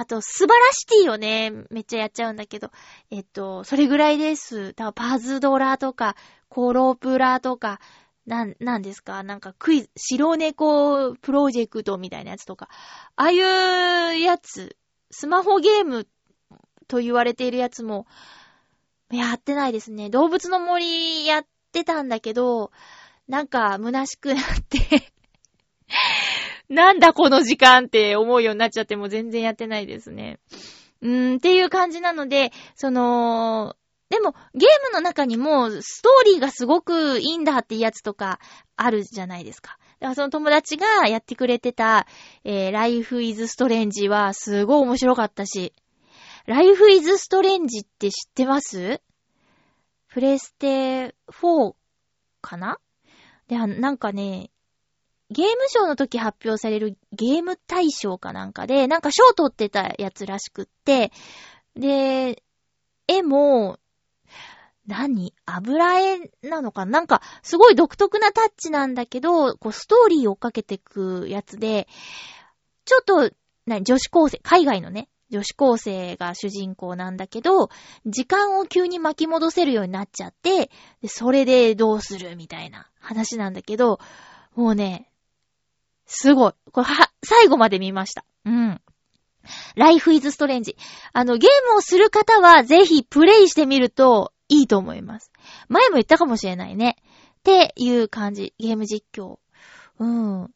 [0.00, 2.70] あと、素晴らしティをね、めっちゃやっちゃうんだけど、
[3.10, 4.68] えっと、それぐらいです。
[4.74, 6.14] だからパズドラとか、
[6.48, 7.80] コロプラとか、
[8.24, 9.24] なん、なんですか？
[9.24, 12.68] なんかクイズ、白猫プロジェクトみたいなやつとか、
[13.16, 14.76] ああいうやつ、
[15.10, 16.06] スマホゲーム
[16.86, 18.06] と言われているやつも、
[19.10, 20.10] やってないですね。
[20.10, 22.70] 動物の森やってたんだけど、
[23.26, 25.10] なんか虚しくなって、
[26.68, 30.38] なんだこの時間って思うようになっちゃっても全然やってないですね。
[31.00, 33.76] うーん、っていう感じなので、その、
[34.10, 38.40] でも、ゲームの中にも、ストーリーがすごくいいんだってやつとか、
[38.76, 39.78] あるじゃないですか。
[40.00, 42.06] だからその友達がやってくれてた、
[42.44, 45.72] えー、Life is Strange はすごい面白かったし、
[46.46, 49.02] Life is Strange って知ってます？
[50.08, 51.74] プレステ4
[52.40, 52.78] かな？
[53.48, 54.50] で、なんかね、
[55.30, 61.12] ゲームショーの時発表されるゲーム大賞かなんかで、なんか賞取ってたやつらしくって、
[61.74, 62.42] で、
[63.06, 63.78] 絵も、
[64.86, 65.34] 何？
[65.44, 66.86] 油絵なのか？
[66.86, 71.88] なんか、すごい独特なタッチなんだけど、こう、ストーリーをかけてくやつで、
[72.86, 73.30] ちょっと、
[73.66, 77.68] な女子高生、海外のね、女子高生が主人公なんだけど、
[78.06, 80.70] 時間を急に巻き戻せるようになっちゃって、
[81.02, 84.00] でそれでどうするみたいな話なんだけど、
[84.54, 85.07] もうね、
[86.08, 86.52] すごい。
[86.72, 88.24] これは、最後まで見ました。
[88.44, 88.80] うん。
[89.76, 90.76] ライフイズストレンジ。
[91.12, 95.30] あの、ゲームをする方はぜひプレイしてみるといいと思います。
[95.68, 96.96] 前も言ったかもしれないね。
[97.38, 98.54] っていう感じ。
[98.58, 99.38] ゲーム実況。
[99.98, 100.50] うん。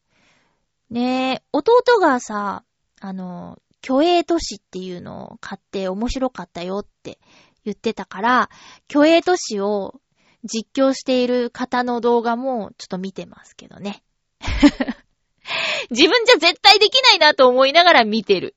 [0.91, 2.65] ねえ、弟がさ、
[3.01, 7.19] あの、虚栄都市っていうのを買って面白かったよって
[7.65, 8.51] 言ってたから、
[8.91, 10.01] 虚栄都市を
[10.45, 14.03] 実況している方の動画もちょっと見てますけどね。
[15.93, 18.57] 自分じゃ絶対できないなと思いながら見てる。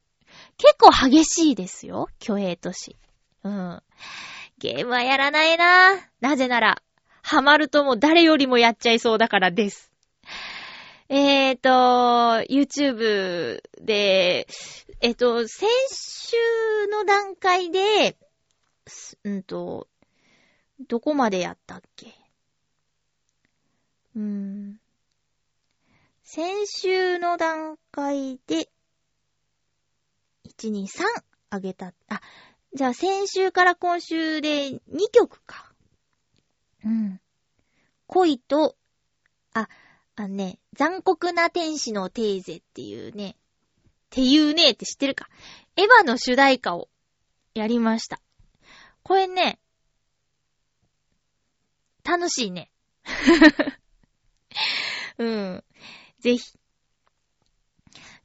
[0.57, 2.95] 結構激しいですよ、虚栄都市。
[3.43, 3.83] うん。
[4.57, 6.81] ゲームはやらないななぜなら、
[7.21, 9.91] ハマるとも誰よりもやっちゃいそうだからです。
[11.09, 11.69] えーと、
[12.49, 14.47] YouTube で、
[15.01, 18.17] えっ、と、先週の段階で、
[19.23, 19.87] うんと、
[20.87, 22.07] どこまでやったっけ？
[24.15, 24.79] うーん。
[26.35, 28.67] 先週の段階で、
[30.45, 30.87] 1、2、3
[31.49, 31.93] あげた。
[32.09, 32.19] あ、
[32.73, 34.79] じゃあ先週から今週で2
[35.13, 35.71] 曲か。
[36.83, 37.21] うん。
[38.07, 38.75] 恋と、
[39.53, 39.69] あ、
[40.17, 43.39] あのね、残酷な天使のテーゼっていうね、っ
[44.09, 45.29] ていうねって知ってるか。
[45.77, 46.89] エヴァの主題歌を
[47.53, 48.19] やりました。
[49.03, 49.57] これね、
[52.03, 52.69] 楽しいね。
[55.17, 55.63] うん。
[56.19, 56.57] ぜひ。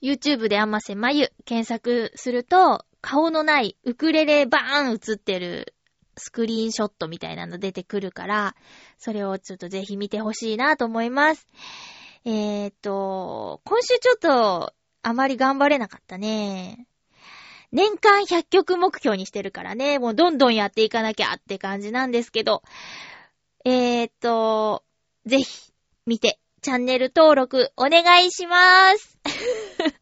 [0.02, 5.74] YouTube であませまゆ検索すると、顔のないウクレレバーン映ってる
[6.16, 8.54] スクリーンショットみたいなの出てくるから、
[8.98, 11.46] それをちょっとぜひ見てほしいなと思います。
[12.24, 16.86] えーっと、今週ちょっとあまり頑張れなかったね。
[17.72, 22.62] 年間100曲目標にしてるからね、もうどんどんやっていかなきゃって感じなんですけど、
[23.64, 24.84] えーっと、
[25.24, 25.72] ぜひ
[26.06, 29.18] 見て、チャンネル登録お願いしまーす。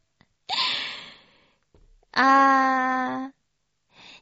[2.12, 3.32] あー、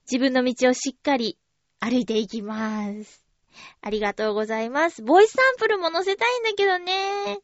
[0.02, 1.38] 自分の道をしっかり
[1.80, 3.24] 歩いていきまーす。
[3.80, 5.02] ありがとうございます。
[5.02, 7.38] ボイスサンプルも載せたいんだけどね。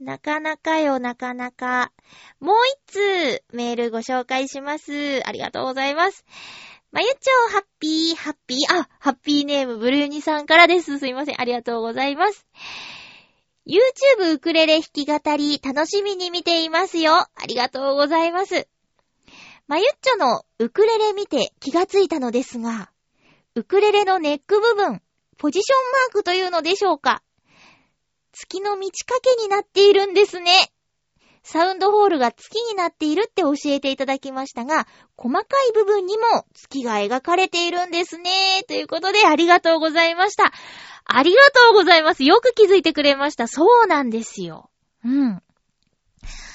[0.00, 1.92] なかなかよ、なかなか。
[2.40, 2.56] もう
[2.88, 5.20] 一通メールご紹介します。
[5.28, 6.24] ありがとうございます。
[6.90, 10.98] まゆちょう、ハッピー、ハッピー、あ、ハッピーネームブルーニさんからです。
[10.98, 11.40] すいません。
[11.40, 12.46] ありがとうございます。
[13.64, 17.12] YouTube ウクレレ弾き語り楽しみに見ていますよ。
[17.14, 18.66] ありがとうございます。
[19.68, 22.90] まゆっちょのウクレレ見て気がついたのですが、
[23.54, 25.00] ウクレレのネック部分、
[25.38, 27.22] ポジションマークというのでしょうか？
[28.32, 30.72] 月の満ち欠けになっているんですね。
[31.42, 38.62] サウンドホールが月になっているって教えていただきましたが、細かい部分にも月が描かれているんですね。
[38.68, 40.52] ということでありがとうございました。
[41.04, 42.22] ありがとうございます。
[42.22, 43.48] よく気づいてくれました。
[43.48, 44.70] そうなんですよ。
[45.04, 45.42] うん。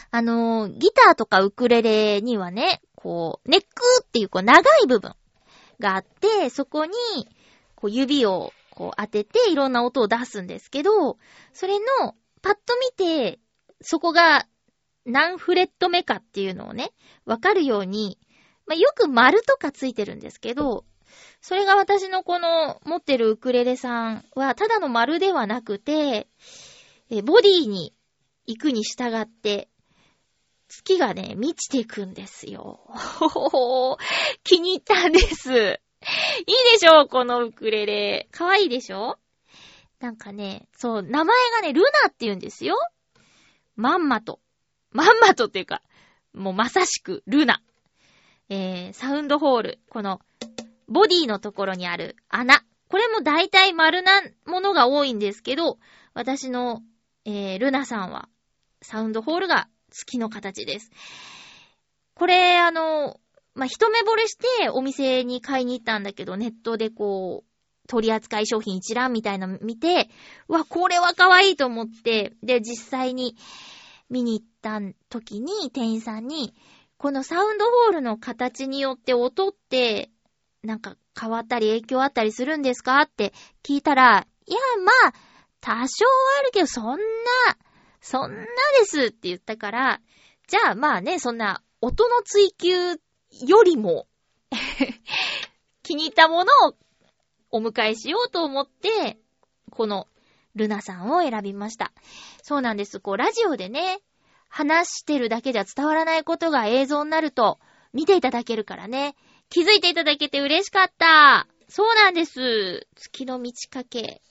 [0.09, 3.67] あの、ギターとかウクレレにはね、こう、ネック
[4.03, 5.15] っていうこう長い部分
[5.79, 6.93] があって、そこに、
[7.75, 11.17] こう指をこう当てていろんな音を出すんですけど、
[11.51, 13.39] それの、パッと見て、
[13.81, 14.47] そこが
[15.07, 16.91] 何フレット目かっていうのをね、
[17.25, 18.19] わかるように、
[18.65, 20.83] まあ、よく丸とかついてるんですけど、
[21.39, 26.27] それが私のこの持ってるウクレレさんは、ただの丸ではなくて、
[27.09, 27.93] えボディに
[28.45, 29.69] 行くに従って、
[30.67, 32.81] 月がね、満ちていくんですよ。
[32.89, 33.97] ほほほ
[34.43, 35.49] 気に入ったんです。
[35.49, 38.27] いいでしょこのウクレレ。
[38.31, 39.17] かわいいでしょ？
[40.01, 42.75] なんかね、そう、名前がね、ルナって言うんですよ。
[43.77, 44.41] まんまと。
[44.97, 45.83] まんまとっていうか、
[46.33, 47.61] もうまさしく、ルナ。
[48.49, 49.79] えー、サウンドホール。
[49.91, 50.21] この、
[50.87, 52.63] ボディのところにある穴。
[52.87, 55.77] これも大体丸なものが多いんですけど、
[56.15, 56.81] 私の、
[57.25, 58.27] えー、ルナさんは、
[58.81, 60.89] サウンドホールが月の形です。
[62.15, 63.19] これ、あの、
[63.53, 70.09] まあ、一目惚れしてお店に買いに行ったんだけど、ネットでこう、取扱い商品一覧みたいなの見て、
[70.47, 73.35] わ、これは可愛いと思って、で、実際に
[74.09, 76.53] 見に行った時に店員さんに、
[76.97, 80.09] このサウンドホールの形によって音って、
[80.63, 85.13] なんか変わったり影響あったりするんですかって聞いたら、いや、まあ、
[85.61, 85.87] 多少は
[86.41, 86.97] あるけど、そんな、
[88.01, 88.37] そんな
[88.79, 90.01] ですって言ったから、
[90.47, 94.07] じゃあまあね、そんな音の追求よりも
[95.83, 96.75] 気に入ったものを
[97.51, 99.17] お迎えしようと思って、
[99.71, 100.07] この
[100.55, 101.93] ルナさんを選びました。
[102.41, 102.99] そうなんです。
[102.99, 103.99] こう、ラジオでね、
[104.49, 107.59] 話してるだけじゃ伝わらないことが映像になると
[107.93, 109.15] 見ていただけるからね。
[109.49, 111.47] 気づいていただけて嬉しかった。
[111.69, 112.87] そうなんです。
[112.95, 114.21] 月の満ち欠け。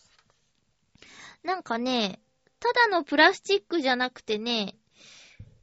[1.42, 2.20] なんかね、
[2.60, 4.74] ただのプラスチックじゃなくてね、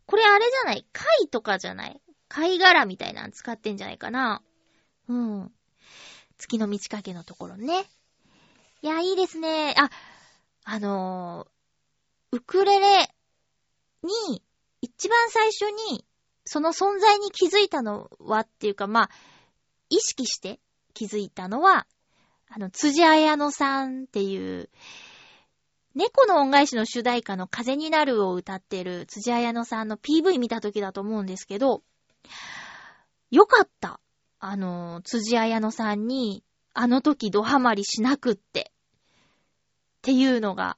[0.06, 0.86] これあれじゃない？
[0.94, 2.02] 貝とかじゃない？
[2.30, 4.42] 貝殻みたいなの使ってんじゃないかな。
[5.08, 5.52] うん。
[6.38, 7.86] 月の満ち欠けのところね。
[8.82, 9.76] いや、いいですね。
[9.78, 9.90] あ、
[10.66, 13.13] あのーウクレレ
[14.04, 14.44] に、
[14.82, 16.06] 一番最初に、
[16.46, 19.10] その存在に気づいたのはっていうか、まあ、
[19.90, 20.60] 意識して
[20.94, 21.88] 気づいたのは、
[22.50, 24.70] あの、辻彩乃さんっていう、
[25.96, 31.84] 猫の恩返しの主題歌の風になるを歌ってる辻彩乃さんの PV 見た時だと思うんですけど、
[33.32, 34.00] よかった。
[34.40, 36.44] あの、辻彩乃さんに、
[36.74, 38.72] あの時ドハマりしなくって。
[38.72, 40.78] っていうのが、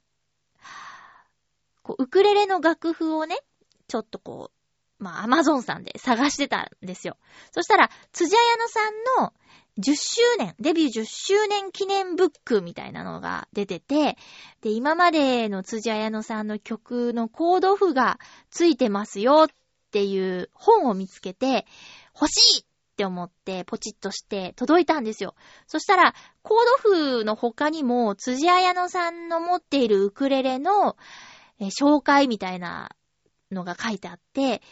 [1.86, 3.38] こう、ウクレレの楽譜をね、
[3.86, 4.50] ちょっとこ
[4.98, 7.16] う、まあ、アマゾンさんで探してたんですよ。
[7.52, 9.32] そしたら、辻彩乃さんの
[9.78, 14.16] 10周年、デビュー10周年記念ブックみたいなのが出てて、
[14.62, 18.18] で、今までの辻彩乃さんの曲のコード譜が
[18.50, 19.50] ついてますよっ
[19.92, 21.66] ていう本を見つけて、
[22.20, 22.64] 欲しいっ
[22.96, 25.36] て思ってポチッとして届いたんですよ。
[25.68, 30.96] そしたら、コード譜の他にも、辻彩乃さんの持っているウクレレの、
[31.60, 32.90] えー紹介みたいな
[33.50, 34.62] のが書いてあって、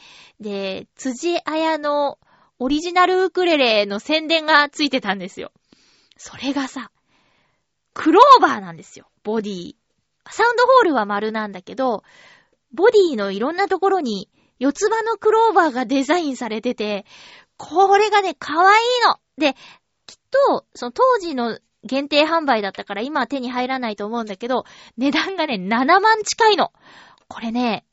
[0.41, 2.18] で、辻彩の
[2.59, 5.53] オリジナルウクレレの宣伝がついてたんですよ。
[6.16, 6.91] それがさ、
[7.93, 9.76] クローバーなんですよ、ボディ。
[10.30, 12.03] サウンドホールは丸なんだけど、
[12.72, 17.05] ボディのいろんなところに四つ葉のクローバーがデザインされてて、
[17.57, 19.18] これがね、可愛いの。
[19.39, 19.55] で、
[20.07, 24.64] きっと、その当時の限定販売だったから今は手に入らないと思うんだけど、
[24.97, 26.72] 値段がね、7万近いの。
[27.28, 27.85] これね、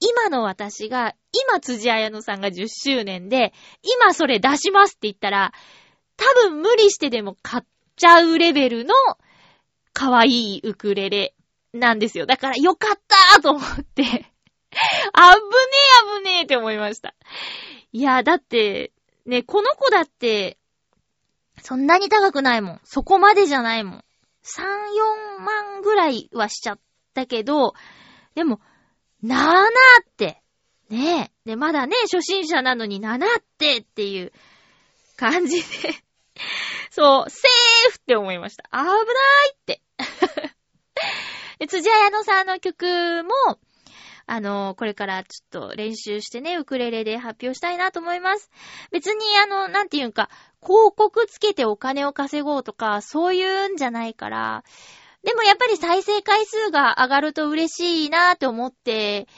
[0.00, 5.52] 今の私が、今辻彩乃さんが10周年で、今それ出しますって言ったら、
[6.16, 7.64] 多分無理してでも買っ
[7.96, 8.94] ちゃうレベルの
[9.92, 11.34] 可愛いウクレレ
[11.72, 12.26] なんですよ。
[12.26, 14.24] だからよかったーと思って、あぶね
[15.12, 17.14] えあぶねえって思いました。
[17.92, 18.92] いや、だって、
[19.26, 20.58] ね、この子だって、
[21.62, 22.80] そんなに高くないもん。
[22.84, 24.04] そこまでじゃないもん。
[24.44, 24.62] 3、
[25.38, 26.78] 4万ぐらいはしちゃっ
[27.14, 27.74] たけど、
[28.34, 28.60] でも、
[29.24, 30.42] 7って、
[30.90, 31.50] ねえ。
[31.50, 34.32] で、まだね、初心者なのに7ってっていう
[35.16, 35.64] 感じで、
[36.90, 38.64] そう、セーフって思いました。
[38.70, 38.96] 危ない
[39.54, 39.80] って。
[41.68, 43.58] 辻彩乃さんの曲も、
[44.32, 48.50] あの、これからちょっと練習してね、ウクレレで発表したいなと思います。
[48.90, 50.30] 別にあの、なんていうんか、
[50.62, 54.64] 広告つけてお金を稼ごうとか、そういうんじゃないから、
[55.22, 59.28] でもやっぱり再生回数が上がると嬉しいなって思って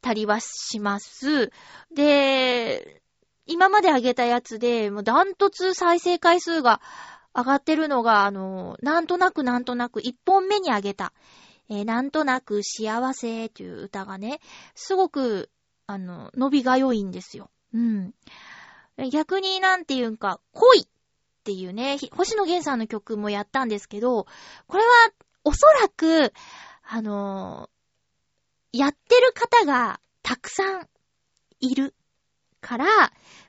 [0.00, 1.52] たりはします。
[1.94, 3.00] で、
[3.46, 6.80] 今まで上げたやつで、もうダントツ再生回数が
[7.32, 11.12] 上がってるのが、あの、なんとなくなんとなく一本目に上げた、
[11.72, 14.40] えーなんとなく幸せという歌がね、
[14.74, 15.50] すごく、
[15.86, 17.50] あの、伸びが良いんですよ。
[17.72, 18.14] うん。
[19.10, 20.86] 逆になんていうんか、恋っ
[21.44, 24.26] ていうね、星野源さんの曲もやったんですけど、
[24.66, 24.90] これは
[25.44, 26.34] おそらく、
[26.84, 27.70] あの
[28.72, 30.88] やってる方がたくさん
[31.60, 31.94] いる
[32.60, 32.86] から、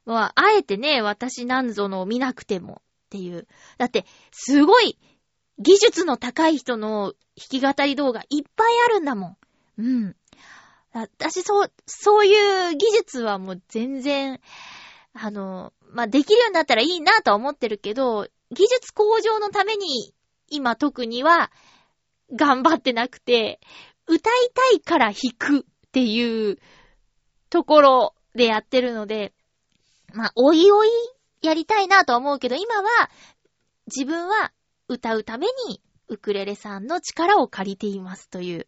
[0.05, 3.47] まあ、あえてね、私なんぞのを見なくてもっていう。
[3.77, 4.97] だって、すごい
[5.59, 9.37] 技術の高い人の弾き語り動画いっぱいあるんだもん。
[9.77, 10.15] うん。
[10.93, 14.39] 私、そう、そういう技術はもう全然、
[15.13, 20.13] あの、まあ、できるようになったらいいなとは思ってるけど、技術向上のために、
[20.49, 21.51] 今特には、
[22.35, 23.59] 頑張ってなくて、
[24.07, 26.59] 歌いたいから弾くっていう
[27.49, 29.33] ところでやってるので、
[30.13, 30.89] まあ、おいおい
[31.41, 33.09] やりたいなとは思うけど、今は、
[33.87, 34.51] 自分は
[34.93, 38.67] 歌うために、ウクレレさんの力を借りていますという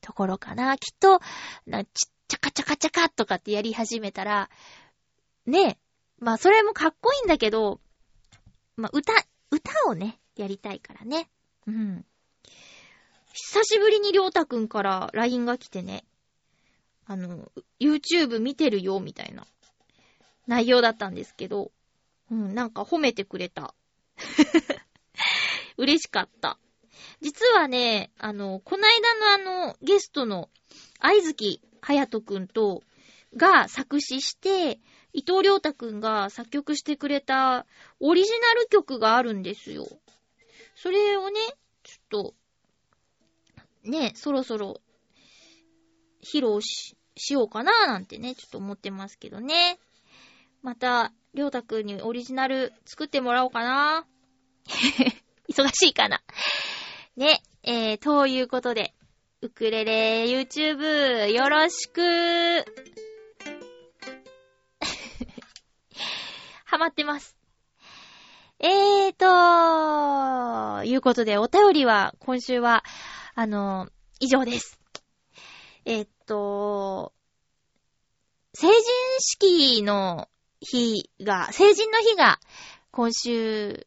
[0.00, 0.78] ところかな。
[0.78, 1.20] きっと、
[1.66, 1.90] なちっ
[2.28, 4.50] ちゃかちゃかちゃかとかってやり始めたら、
[5.46, 5.78] ねえ、
[6.18, 7.80] まあそれもかっこいいんだけど、
[8.76, 9.12] まあ歌、
[9.50, 11.28] 歌をね、やりたいからね。
[11.66, 12.04] うん。
[13.32, 16.04] 久しぶりにりょうたくんから LINE が来てね、
[17.06, 17.50] あの、
[17.80, 19.46] YouTube 見てるよ、みたいな
[20.46, 21.70] 内容だったんですけど、
[22.30, 23.74] うん、なんか褒めてくれた。
[25.78, 26.58] 嬉しかった。
[27.22, 30.50] 実はね、あの、こないだのあの、ゲストの、
[30.98, 32.82] 愛月隼人くんと、
[33.36, 34.80] が作詞して、
[35.12, 37.66] 伊藤良太くんが作曲してくれた
[38.00, 39.86] オリジナル曲があるんですよ。
[40.74, 41.40] それをね、
[41.82, 42.34] ちょっと、
[43.84, 44.80] ね、そろそろ、
[46.22, 49.78] 披露し、しようかななんてね、ちょっと思ってますけどね。
[50.62, 54.06] また、りょうたくんにオリジナル作ってもらおうかな。
[54.68, 56.22] へへ忙しいかな。
[57.16, 58.94] ね、えー、ということで、
[59.40, 62.00] ウクレレ YouTube よろしく
[66.64, 67.36] ハマってます。
[68.60, 69.12] えー
[70.80, 72.84] と、いうことで、お便りは、今週は、
[73.34, 73.88] あの、
[74.18, 74.80] 以上です。
[75.84, 77.12] えーっと、
[78.52, 78.74] 成人
[79.20, 80.28] 式の
[80.60, 82.40] 日が、成人の日が、
[82.90, 83.86] 今週、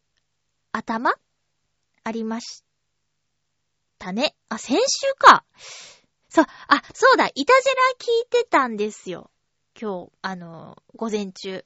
[0.72, 1.14] 頭
[2.04, 2.64] ありまし
[3.98, 4.34] たね。
[4.48, 5.44] あ、先週か。
[6.28, 9.30] そう、あ、そうだ、いたじら聞いてたんですよ。
[9.80, 11.64] 今日、あの、午前中。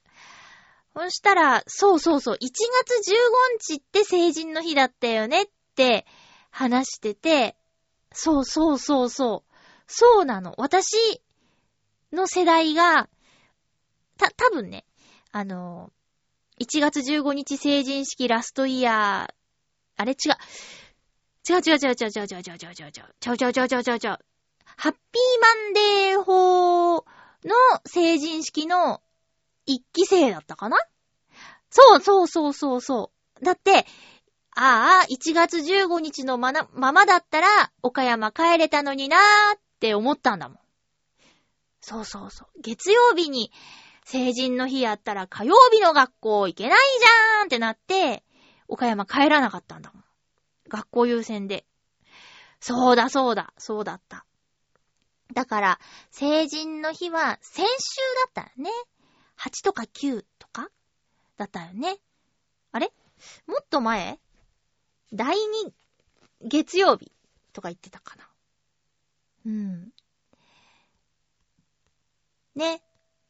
[0.94, 6.06] そしたら、そうそうそう、1月15日って成人の日だったよねって
[6.50, 7.56] 話してて、
[8.12, 9.52] そうそうそうそう。
[9.86, 10.54] そうなの。
[10.56, 11.22] 私
[12.12, 13.08] の世代が、
[14.16, 14.84] た、多分ね、
[15.32, 15.92] あの、
[16.60, 19.45] 1月15日成人式ラストイヤー、
[19.96, 20.32] あれ違う。
[21.48, 24.18] 違う違う違う違う違う違う違う違う違う違う違う違う違う違う違う。
[24.76, 27.04] ハッピーマンデー法の
[27.86, 29.00] 成人式の
[29.64, 30.76] 一期生だったかな？
[31.70, 33.44] そうそうそうそうそう。
[33.44, 33.86] だって、
[34.54, 37.46] ああ、1月15日のまな、ままだったら、
[37.82, 39.20] 岡山帰れたのになー
[39.56, 40.58] って思ったんだもん。
[41.80, 42.60] そうそうそう。
[42.60, 43.52] 月曜日に
[44.04, 48.24] 成人の日やったら火曜日の学校行けないじゃーんってなって、
[48.68, 50.04] 岡山帰らなかったんだもん。
[50.68, 51.66] 学校優先で。
[52.60, 54.24] そうだそうだ、そうだった。
[55.34, 57.66] だから、成人の日は先週
[58.34, 58.70] だったよね。
[59.38, 60.70] 8とか9とか
[61.36, 61.98] だったよね。
[62.72, 62.92] あれ？
[63.46, 64.18] もっと前？
[65.12, 65.72] 第2
[66.42, 67.12] 月曜日
[67.52, 68.28] とか言ってたかな。
[69.46, 69.92] うん。
[72.54, 72.82] ね。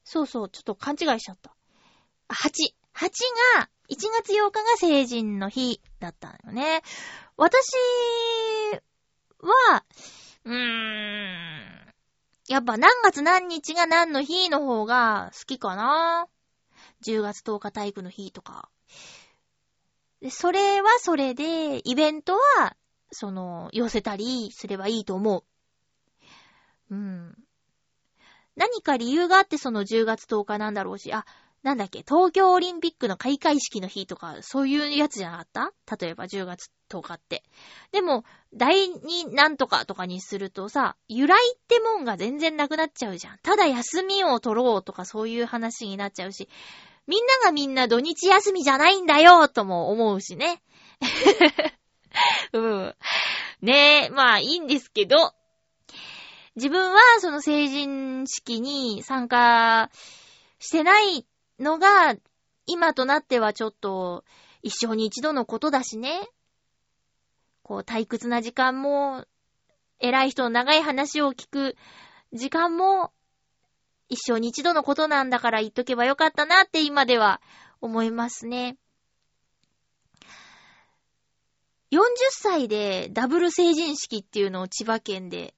[0.04, 1.54] そうそう、ちょっと勘違いしちゃった。
[2.28, 2.74] 8。
[2.94, 3.10] 8
[3.58, 6.82] が、1月8日が成人の日だったのよね。
[7.36, 7.64] 私
[9.40, 9.84] は、
[10.44, 11.94] うーん。
[12.48, 16.28] やっぱ何月何日が何の日の方が好きかな。
[17.02, 18.68] 10月10日体育の日とか。
[20.20, 22.76] で、それはそれで、イベントは、
[23.12, 25.44] その、寄せたりすればいいと思
[26.90, 26.94] う。
[26.94, 27.36] うん。
[28.56, 31.26] 何か理由があってその10月10日なんだろうし、あ、
[31.66, 35.96] なんだっけ、東京オリンピックの開会式の日とか、そういうやつじゃなかった？
[35.96, 37.42] 例えば10月10日って。
[37.90, 43.38] でも、第2なんとかとかにするとさ、由来ってもんが全然なくなっちゃうじゃん。
[43.42, 46.48] ただ休みを取ろうとかそういう話になっちゃうし、
[47.08, 50.62] みんながみんな土日休みじゃないんだよとも思うしね。
[52.52, 52.94] うん。
[53.60, 55.16] ねえ、まあいいんですけど、
[56.54, 59.90] 自分はその成人式に参加
[60.60, 61.26] してない
[61.58, 62.16] のが、
[62.66, 64.24] 今となってはちょっと
[64.62, 66.28] 一生に一度のことだしね。
[67.62, 69.24] こう退屈な時間も、
[69.98, 71.76] 偉い人の長い話を聞く
[72.32, 73.12] 時間も、
[74.08, 77.40] 一生に一度のことなんだから言っとけばよかったなって今では
[77.80, 78.76] 思いますね。
[81.90, 81.98] 40
[82.30, 85.55] 歳でダブル成人式っていうのを千葉県で、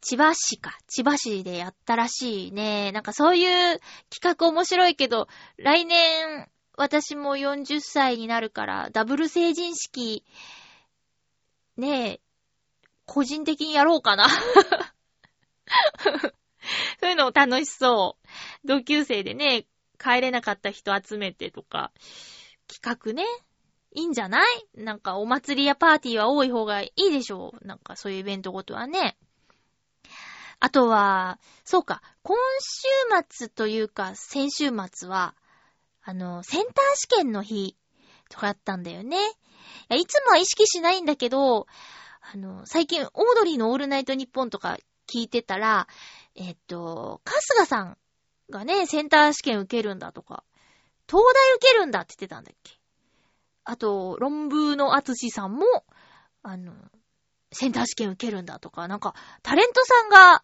[0.00, 2.92] 千葉市か、千葉市でやったらしいね。
[2.92, 3.44] なんかそうい
[3.74, 3.80] う
[4.10, 10.24] 企画面白いけど、来年私も40歳になるから、ダブル成人式、
[11.76, 12.20] ねえ、
[13.06, 14.28] 個人的にやろうかな。
[17.00, 18.26] そういうの楽しそう。
[18.66, 19.66] 同級生でね、
[19.98, 21.92] 帰れなかった人集めてとか、
[22.68, 23.24] 企画ね。
[23.92, 24.68] いいんじゃない？
[24.74, 27.66] なんかお祭りやパーティーは多い方がいいでしょう。
[27.66, 29.16] なんかそういうイベントごとはね。
[30.60, 35.34] あとは、そうか、今週末というか先週末は、
[36.02, 37.76] あの、センター試験の日
[38.28, 39.18] とかあったんだよね。
[39.90, 41.66] いつもは意識しないんだけど、
[42.32, 44.78] あの、最近、オードリーのオールナイトニッポンとか
[45.08, 45.86] 聞いてたら、
[46.34, 47.98] えっと、春日さん
[48.50, 50.44] がね、センター試験受けるんだとか、
[51.08, 52.78] 東大受けるんだって言ってたんだっけ。
[53.64, 55.64] あと、論文のあつしさんも、
[56.42, 56.74] あの、
[57.52, 60.42] センター試験受けるんだとか、なんか、タレントさんが、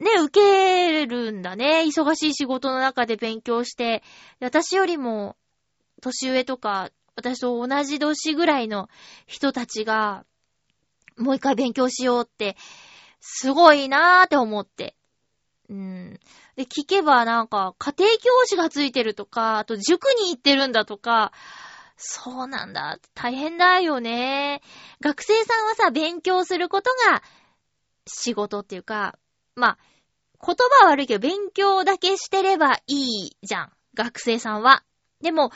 [0.00, 1.82] ね、受けるんだね。
[1.86, 4.02] 忙しい仕事の中で勉強して。
[4.40, 5.36] 私よりも、
[6.00, 8.88] 年上とか、私と同じ年ぐらいの
[9.26, 10.24] 人たちが、
[11.16, 12.56] もう一回勉強しようって、
[13.20, 14.94] すごいなーって思って。
[15.68, 16.20] うん。
[16.56, 21.32] で、聞けばなんか、家庭教師がついてるとか、あと塾に行ってるんだとか、
[21.98, 22.98] そうなんだ。
[23.14, 24.62] 大変だよね。
[25.00, 27.22] 学生さんはさ、勉強することが
[28.06, 29.18] 仕事っていうか、
[29.56, 29.78] まあ、
[30.40, 33.72] 言葉は悪いけど、勉強だけしてればいいじゃん。
[33.94, 34.84] 学生さんは。
[35.20, 35.50] でも、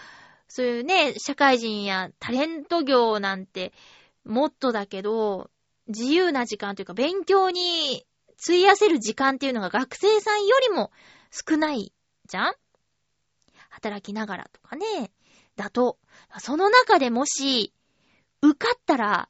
[0.49, 3.73] そういうね、社会人やタレント業なんて、
[4.25, 5.49] もっとだけど、
[5.87, 8.05] 自由な時間というか、勉強に
[8.43, 10.91] 費やせる時間っていうのが学生さんよりも
[11.31, 11.93] 少ない
[12.27, 12.55] じゃん
[13.71, 15.13] 働きながらとかね、
[15.57, 15.99] だと、
[16.39, 17.73] その中でもし、
[18.43, 19.29] 受かったら、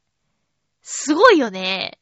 [0.82, 1.98] すごいよね。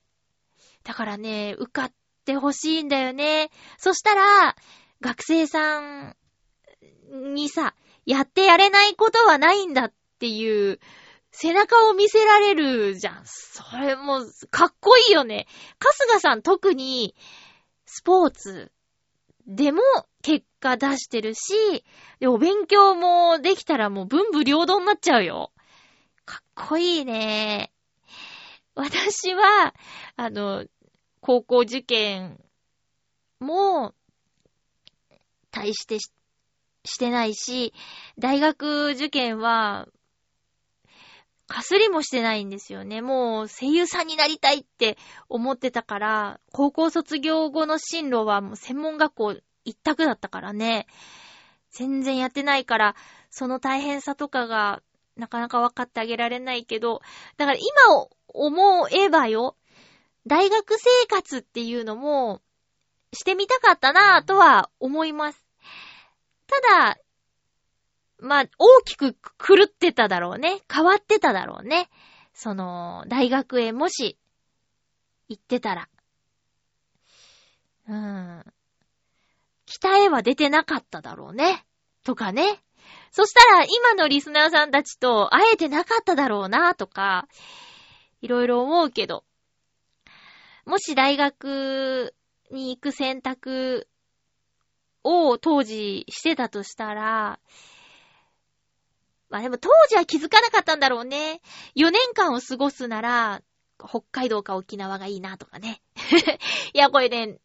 [0.84, 1.92] だからね、受かっ
[2.24, 3.50] てほしいんだよね。
[3.78, 4.56] そしたら、
[5.00, 6.16] 学生さん
[7.34, 7.74] にさ、
[8.06, 10.80] やってやれないことはないんだっていう、
[11.32, 13.22] 背中を見せられるじゃん。
[13.24, 15.46] それも、かっこいいよね。
[15.78, 17.14] 春日さん特に、
[17.86, 18.72] スポーツ
[19.46, 19.82] でも
[20.22, 21.84] 結果出してるし、
[22.18, 25.52] で、お勉強もできたらもう文武両道になっちゃうよ。
[26.24, 27.72] かっこいいね。
[28.74, 29.74] 私は、
[30.16, 30.64] あの、
[31.20, 32.38] 高校受験
[33.40, 33.94] も、
[35.50, 36.12] 大してし
[36.84, 37.74] してないし、
[38.18, 39.88] 大学受験は、
[41.50, 43.02] かすりもしてないんですよね。
[43.02, 44.96] もう声優さんになりたいって
[45.28, 50.86] 思ってたから、高校卒業後の進路はもう専門学校一択だったからね。
[51.72, 52.94] 全然やってないから、
[53.30, 54.80] その大変さとかが
[55.16, 57.02] なかなか分かってあげられないけど、
[57.36, 59.56] だから今思えばよ、
[60.28, 62.40] 大学生活っていうのも
[63.12, 65.44] してみたかったなぁとは思います。
[66.46, 66.98] ただ、
[68.20, 70.60] まあ、大きく狂ってただろうね。
[70.72, 71.88] 変わってただろうね。
[72.34, 74.18] その、大学へもし、
[75.28, 75.88] 行ってたら。
[77.88, 78.44] うん。
[79.66, 81.64] 北へは出てなかっただろうね。
[82.04, 82.60] とかね。
[83.12, 87.28] そしたら、今のリスナーさんたちと会えてなかっただろうな、とか、
[88.20, 89.24] いろいろ思うけど。
[90.64, 92.14] もし大学
[92.50, 93.88] に行く選択
[95.02, 97.40] を当時してたとしたら、
[99.30, 101.40] まあでも当時は気づかなかったんだろうね。
[101.76, 103.42] 4年間を過ごすなら、
[103.78, 105.80] 北海道か沖縄がいいなとかね。
[106.74, 107.38] いや、これね、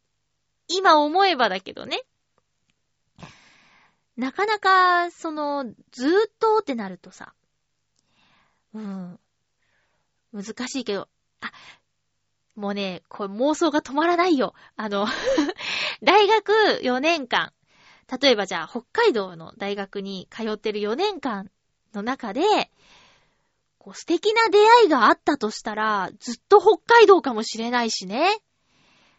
[0.68, 2.02] 今思えばだけどね。
[4.18, 7.34] なかなか、その、ずーっとってなるとさ、
[8.74, 9.20] うん、
[10.34, 11.08] 難しいけど、
[11.42, 11.52] あ、
[12.56, 14.56] もうね、これ妄想が止まらないよ。
[14.76, 15.08] あの
[16.02, 17.54] 大学4年間、
[18.22, 21.52] 例えばじゃあ北海道の大学に通ってる4年間
[21.96, 22.42] の中で、
[23.78, 28.38] こう素敵な出会いがあったとしたら、ずっと北海道かもしれないしね。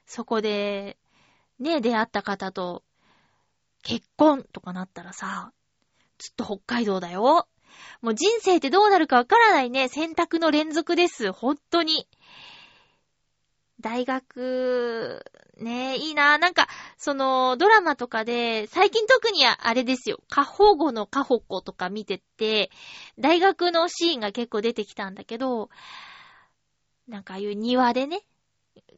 [0.07, 0.97] そこで、
[1.59, 2.83] ね、出会った方と
[3.83, 5.53] 結婚とかなったらさ、
[6.19, 7.49] ずっと北海道だよ。
[8.01, 9.89] もう人生ってどうなるかわからないね。
[9.89, 11.33] 選択の連続です。
[11.33, 12.09] 本当に。
[13.81, 15.25] 大学、
[15.57, 22.71] ねえいいなぁなんか、その、ドラマとかで、最近特にあれですよ、過保護の過保護とか見てて、
[23.19, 25.71] 大学のシーンが結構出てきたんだけど、
[27.09, 28.23] なんかああいう庭でね、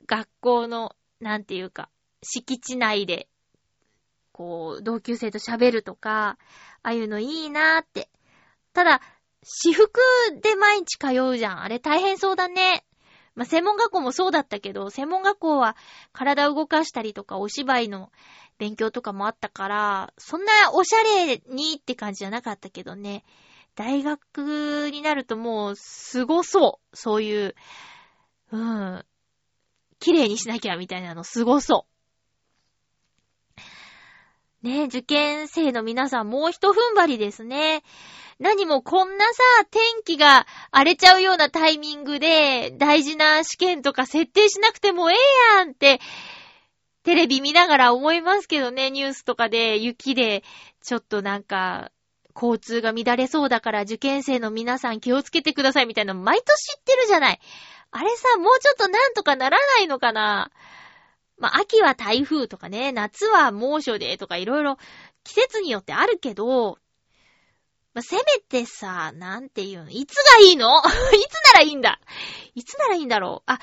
[0.07, 1.91] 学校の、なんていうか、
[2.23, 3.29] 敷地内で、
[4.33, 6.39] こう、同級生と喋るとか、
[6.83, 8.09] ああいうのいいなーって。
[8.73, 9.01] ただ、
[9.43, 10.01] 私服
[10.43, 11.63] で毎日通うじゃん。
[11.63, 12.85] あれ大変そうだね。
[13.39, 15.77] まあ、専門学校もそうだったけど、専門学校は
[16.13, 18.11] 体を動かしたりとかお芝居の
[18.59, 23.23] 勉強とかもあったから、そんなおしゃれにって感じじゃなかったけどね。
[23.77, 26.97] 大学になるともう、すごそう。
[26.97, 27.55] そういう、
[28.51, 29.05] うん。
[30.01, 31.87] 綺麗にしなきゃみたいなのすごそ
[34.65, 34.67] う。
[34.67, 37.85] ね受験生の皆さんもう一踏ん張りですね。
[38.39, 45.17] 何もこんなさ、天気が荒れちゃうようなタイミングで大事な試験とか設定しなくてもええ
[45.59, 46.01] やんって、
[47.03, 50.45] テレビ見ながら思いますけどね、ニュースとかで雪で
[50.83, 51.91] ちょっとなんか、
[52.35, 57.41] 交通が乱れそうだから受験生の皆さん気をつけてくださいみたいなの毎年知ってるじゃない。
[57.91, 60.53] あれさ、もうちょっとなんとかならないのかな
[61.39, 64.77] まあ、秋は台風とかね、夏は猛暑でとかいろいろ
[65.25, 66.79] 季節によってあるけど、
[67.99, 70.69] まあ、せめてさ、なんていうの、いつがいいの？
[70.79, 71.99] いつならいいんだ？
[72.55, 73.51] いつならいいんだろう？
[73.51, 73.59] あ、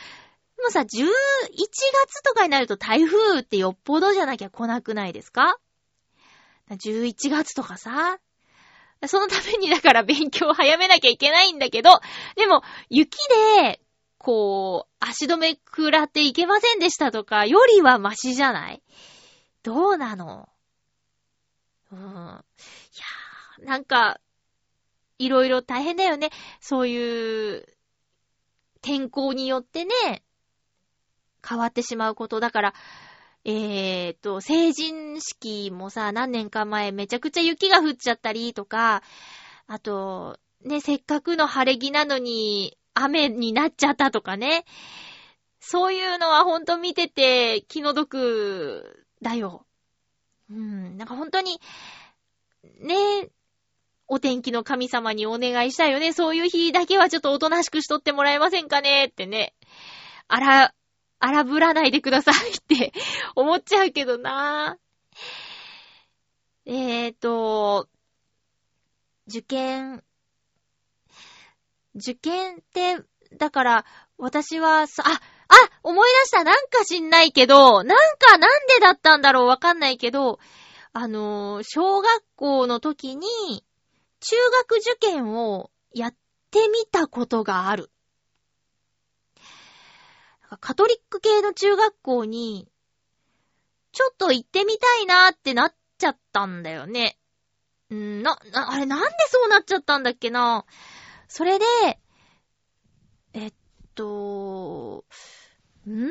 [0.57, 5.57] でもさ、11月とかになると台風ってよっぽどじゃなきゃ来なくないですか
[6.69, 8.19] ?11 月とかさ、
[9.07, 12.01] そのためにだから勉強を早めなきゃいけないんだけど、
[12.35, 13.17] でも、雪
[13.61, 13.79] で、
[14.17, 18.83] こう、足止め食らっていけませんでしたとか、よりはマシじゃない？
[19.63, 20.49] どうなの？
[21.93, 21.99] うん。
[21.99, 24.19] いやー、なんか、
[25.17, 26.29] いろいろ大変だよね。
[26.59, 27.65] そういう、
[28.81, 30.23] 天候によってね、
[31.47, 32.39] 変わってしまうこと。
[32.39, 32.73] だから、
[33.43, 39.03] えーと、成人式もさ、何年か前めちゃくちゃ雪が降っちゃったりとか、
[39.67, 44.65] あと、ね、せっかくの晴れ着なのに雨になっちゃったとかね。
[45.59, 49.65] そういうのはほんと見てて気の毒だよ。
[50.49, 51.59] うん、なんか本当に、
[52.79, 53.29] ね、
[54.07, 56.13] お天気の神様にお願いしたいよね。
[56.13, 59.53] そういう日だけはちょっとおとなしくしとってもらえませんかねってね。
[60.27, 60.73] あら、
[61.19, 62.93] 荒ぶらないでくださいって
[63.35, 64.77] 思っちゃうけどな
[66.65, 67.87] えーと、
[69.27, 70.03] 受験、
[71.95, 72.97] 受験って、
[73.37, 73.85] だから、
[74.17, 75.19] 私はさ、あ、あ、
[75.83, 76.43] 思い出した。
[76.43, 80.39] なんか知んないけど、なんかなんでだったんだろうわかんないけど、
[80.93, 83.27] あのー、小学校の時に、
[84.27, 86.15] 中学受験をやっ
[86.49, 87.91] てみたことがある。
[90.59, 92.67] カトリック系の中学校に、
[93.91, 97.19] ちょっと行ってみたいなーってなっちゃったんだよね。
[97.93, 100.65] んな、な、あれなんでそうなっちゃったんだっけな
[101.27, 101.65] それで、
[103.33, 103.53] えっ
[103.93, 105.05] と、
[105.87, 106.09] ん？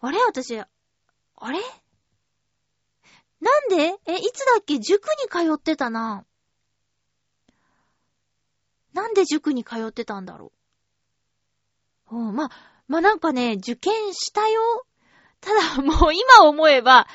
[0.00, 0.66] あれ私、あ
[1.50, 1.58] れ？
[3.40, 3.98] なんで？
[4.06, 4.78] え、いつだっけ？
[4.78, 6.24] 塾に通ってたな。
[8.94, 10.52] なんで塾に通ってたんだろ
[12.10, 12.16] う？
[12.16, 12.50] うん、ま
[12.86, 14.86] まなんかね、受験したよ。
[15.40, 17.06] ただ、もう今思えば、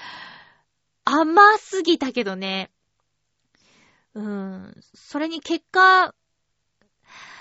[1.06, 2.70] 甘すぎたけどね。
[4.14, 4.76] うーん。
[4.94, 6.14] それに結果、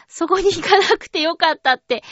[0.06, 2.02] そこに行かなくてよかったって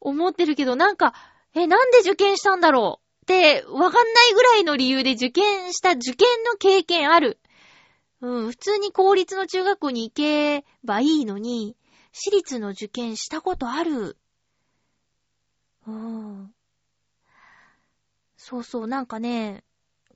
[0.00, 1.14] 思ってるけど、なんか、
[1.54, 3.24] え、なんで受験したんだろう？
[3.24, 7.40] って、わかんないぐらいの理由で受験した受験の経験ある。
[8.20, 11.76] うん、普通に公立の中学校に行けばいいのに、
[12.12, 14.16] 私立の受験したことある。
[15.86, 16.54] うん。
[18.36, 19.64] そうそう、なんかね、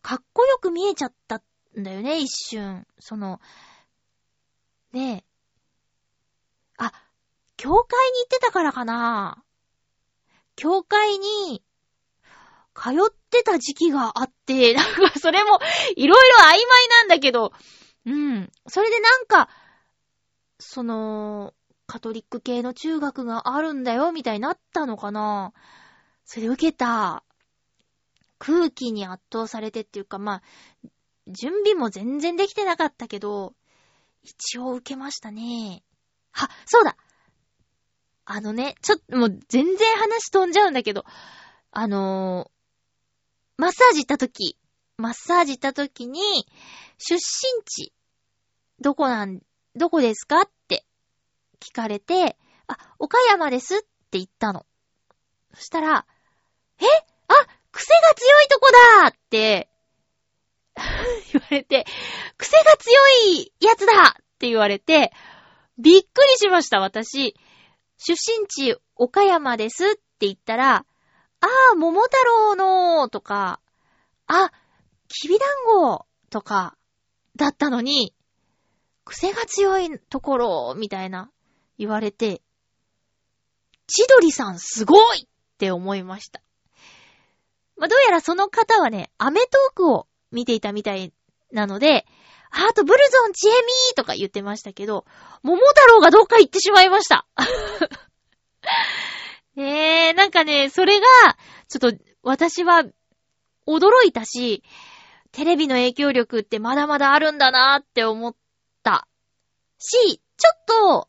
[0.03, 1.43] かっこよく見えちゃった
[1.79, 2.87] んだよね、一瞬。
[2.99, 3.41] その、
[4.93, 5.25] ねえ。
[6.79, 6.93] あ、
[7.57, 9.45] 教会に行ってたからかな。
[10.57, 11.63] 教会に、
[12.75, 15.59] 通ってた時期があって、なんかそれも、
[15.97, 17.53] いろいろ曖昧なんだけど、
[18.07, 18.51] うん。
[18.67, 19.49] それでなんか、
[20.59, 21.55] その、
[21.87, 25.53] カトリック系の中学があるんだよ、みたいになったのかな。
[26.25, 27.25] それ受けた。
[28.39, 30.43] 空気に圧倒されてっていうか、まあ、
[31.27, 33.55] 準備も全然できてなかったけど、
[34.23, 35.83] 一応受けましたね。
[36.33, 36.97] は、そうだ
[38.25, 41.05] あのね、ちょっともう全然話飛んじゃうんだけど、
[41.73, 44.57] あのー、マッサージ行った時、
[45.01, 46.21] マッサージ行った時に、
[46.99, 47.93] 出身地、
[48.81, 49.41] どこなん、
[49.75, 50.85] どこですかって
[51.61, 52.37] 聞かれて、
[52.67, 54.67] あ、岡山ですって言ったの。
[55.55, 56.07] そしたら、
[56.81, 56.85] え？
[57.29, 57.35] あ、
[57.73, 58.69] 癖が強いとこ
[59.03, 59.69] だって
[61.33, 61.87] 言われて、
[62.37, 65.13] 癖が強いやつだって言われて、
[65.79, 67.37] びっくりしました、私。
[67.99, 70.87] 出身地、岡山ですって言ったら、
[71.41, 73.61] ああ、桃太郎のとか、
[74.27, 74.53] あ、
[75.11, 76.77] きびだんごとか、
[77.37, 78.15] だったのに、
[79.05, 81.33] 癖が強いところ、みたいな、
[81.79, 82.43] 言われて、
[83.89, 85.27] 千鳥さんすごいっ
[85.59, 86.41] て思いました。
[87.77, 91.13] まあ、どうやらその方はね、アメトークを見ていたみたい
[91.51, 92.07] なので、
[92.51, 95.07] あとブルゾンちえみーとか言ってましたけど、
[95.43, 97.27] 桃太郎がどっか行ってしまいました。
[99.57, 101.07] ねえ、なんかね、それが、
[101.69, 102.85] ちょっと私は
[103.67, 104.63] 驚いたし、
[105.33, 108.35] テレビの影響力ってまだまだあるんだなって思っ
[108.83, 109.07] た
[109.79, 111.09] し、ちょっと、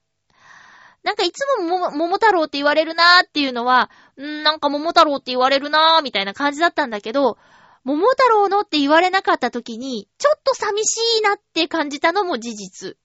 [1.03, 7.37] なんかいつもも桃太郎って言われるなーっていうのは、んなんか桃太郎って言われるなーみたいな感じだったんだけど、
[7.83, 12.97] 桃太郎のって言われなかった時に、ちょっと寂しいなって感じたのも事実。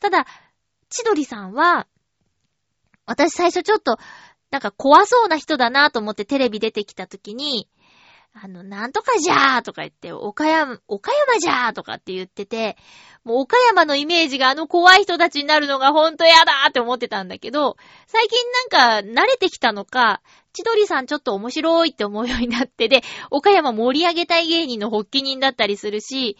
[0.00, 0.26] ただ、
[0.88, 1.86] 千鳥さんは、
[3.06, 3.98] 私最初ちょっと、
[4.50, 7.68] なんか怖そうな人だなと思ってテレビ出てきた時に、
[8.32, 12.76] あの、なんとかじゃーとか言って、岡山、岡山じゃーとかって言ってて、
[13.24, 17.76] もう岡山のイメージがあの怖い人たちになるのがほんとやだーって思ってたんだけど、
[18.06, 18.38] 最近
[18.70, 20.22] なんか慣れてきたのか、
[20.52, 26.36] 千鳥さんちょっと面白いって思うようになってで、岡山盛り上げたい芸人の発起人だったりするし、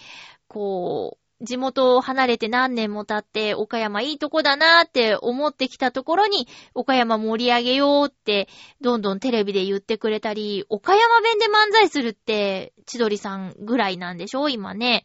[0.47, 8.49] こう、地元を離れて何年も経って、岡山いいとこだなーって思ってきたところに、岡山盛り上げようって、
[8.81, 15.05] どんどんテレビで言ってくれたり、岡山弁で漫才するって、千鳥さんぐらいなんでしょ今ね。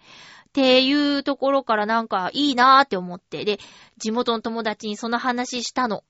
[0.49, 3.59] っていうところからなんかいいなーって思って、で、
[3.97, 6.03] 地元の友達にその話したの。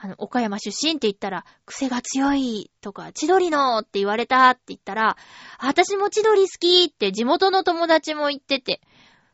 [0.00, 5.16] あの、岡山出身って言ったら、癖が強いとか、千鳥のって言われたって言ったら、
[5.58, 8.80] 私も千鳥好きって地元の友達も言ってて、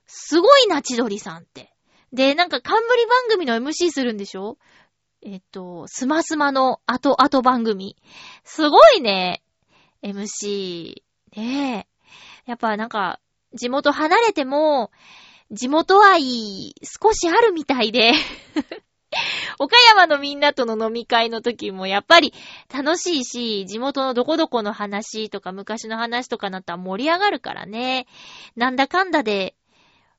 [0.06, 1.74] すごいな、千鳥さんって。
[2.12, 4.58] で、なんか冠番組の MC するんでしょ？
[5.22, 7.96] えっと、スマスマの後々番組。
[8.44, 9.42] すごいね、
[10.02, 11.02] MC。
[11.36, 11.86] ね
[12.46, 12.50] え。
[12.50, 13.20] やっぱなんか、
[13.54, 14.90] 地元離れても、
[15.50, 18.12] 地元愛少しあるみたいで
[19.60, 22.32] 岡山のみんなとの飲み会の時もやっぱり
[22.72, 28.06] 楽しいし、地元のどこどこの話とか昔の話とかなったら盛り上がるからね。
[28.56, 29.54] なんだかんだで、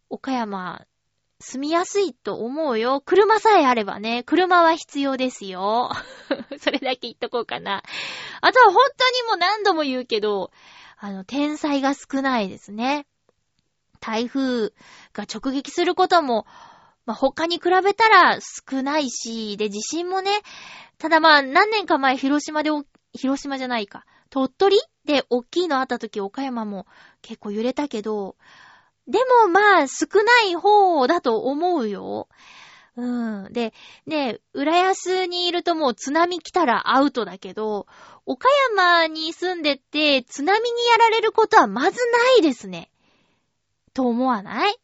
[0.10, 0.86] 岡山、
[1.39, 3.01] 住みやすいと思うよ。
[3.06, 5.91] 車さえあればね、車は必要ですよ。
[6.60, 7.84] それだけ言っとこうかな。
[8.41, 10.51] あとは本当にもう何度も言うけど、
[10.97, 13.06] あの、天才が少ないですね。
[13.99, 14.70] 台風
[15.14, 16.45] が直撃することも、
[17.06, 20.32] まあ、他に比べたら少ないし、で、地震もね、
[20.97, 22.70] ただまあ、何年か前、広島で、
[23.14, 26.88] 広島じゃないか、鳥取で大きいのあった時、岡山も
[27.22, 28.36] 結構揺れたけど、
[29.08, 32.28] でもまあ、少ない方だと思うよ。
[32.97, 33.06] う
[33.49, 33.51] ん。
[33.51, 33.74] で、
[34.06, 37.88] ね、浦安にいるともう津波来たらアウトだけど、
[38.26, 42.89] 岡山に住んでて津波にやられることはまずないですね。
[43.93, 44.76] と思わない？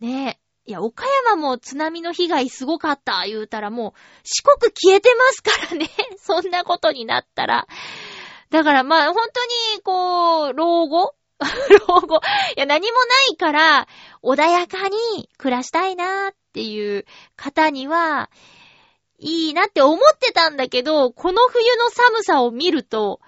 [0.00, 0.42] ねえ。
[0.64, 3.92] いや、岡山も津波の被害すごかった言うたらもう
[4.22, 5.90] 四国消えてますからね。
[6.18, 7.66] そんなことになったら。
[8.50, 9.44] だからまあ本当
[9.76, 11.14] にこう、老後
[11.88, 12.20] 老後。
[12.56, 13.88] いや、何もないから、
[14.22, 17.04] 穏やかに暮らしたいなーっていう
[17.36, 18.30] 方には、
[19.18, 23.20] いいなって思ってたんだけど、この冬の寒さを見ると、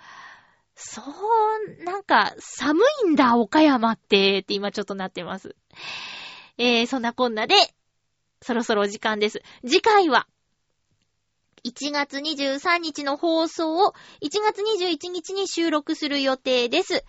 [0.75, 5.55] そう、なんか、寒いんだ、岡山って、って今ちょっとなってます。
[6.59, 7.55] えー、そんなこんなで、
[8.43, 9.41] そろそろお時間です。
[9.65, 10.27] 次回は、
[11.65, 16.89] 1月23日の放送を1月21日に収録する予定です。
[16.89, 17.03] テー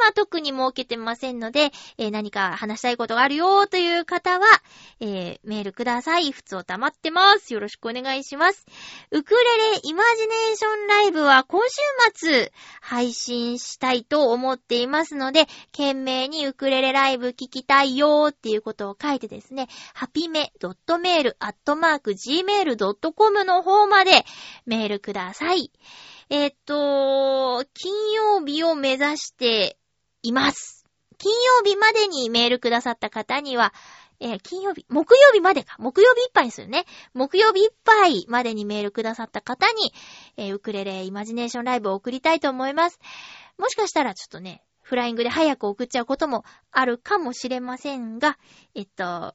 [0.00, 4.46] マは特に設けてませんので、えー、何か話したいことがあるよという方は、
[4.98, 6.32] えー、メールください。
[6.32, 7.54] 普通を溜まってます。
[7.54, 8.66] よろしくお願いします。
[9.12, 9.40] ウクレ
[9.72, 11.76] レイマジネーションライブは今週
[12.14, 21.34] 末配信したいと思っていますので、懸命にウクレレライブ聞きたいよっていうことを書いてですね、ハピメ .mail.gmail.com
[23.44, 24.24] の方まで
[24.66, 25.70] メールください。
[26.30, 29.76] えっと、金曜日を目指して
[30.22, 30.86] います。
[31.18, 33.72] 金曜日までにメールくださった方には、
[34.18, 35.76] えー、金曜日、木曜日までか。
[35.78, 36.84] 木曜日いっぱいですよね。
[37.12, 39.92] 木曜日いっぱいまでにメールくださった方に、
[40.36, 42.98] えー、ウクレレイマジネーションライブを送りたいと思います。
[43.58, 48.38] もしかしたらちょっとね、フライングで早く送っちゃうこともあるかもしれませんが、
[48.74, 49.34] えっと、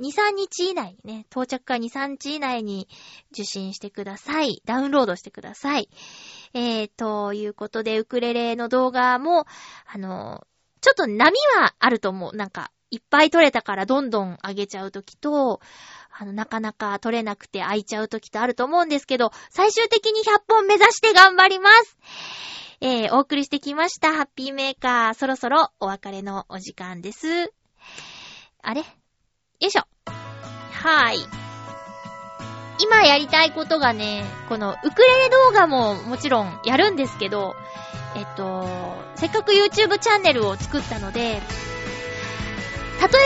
[0.00, 2.88] 2、3日以内にね、到着から2、3日以内に
[3.32, 4.62] 受信してください。
[4.64, 5.90] ダウンロードしてください。
[6.54, 9.46] えー、ということで、ウクレレの動画も、
[9.86, 10.46] あの、
[10.80, 12.36] ちょっと波はあると思う。
[12.36, 15.60] なんか、いっぱい撮れたからどんどん上げちゃうときと、
[16.10, 21.98] あの、なかなか撮れなくて空いちゃうときとあると思うんですけど、最終的に100本目指して頑張ります。
[22.80, 25.14] えー、お送りしてきました、ハッピーメーカー。
[25.14, 27.52] そろそろお別れのお時間です。
[28.62, 28.99] あれ？
[29.60, 29.82] よいしょ。
[30.72, 31.26] はーい。
[32.82, 37.54] 今やりたいことがね、このウクレレ動画ももちろんやるんですけど、
[38.16, 38.66] えっと、
[39.16, 41.40] せっかく YouTube チャンネルを作ったので、例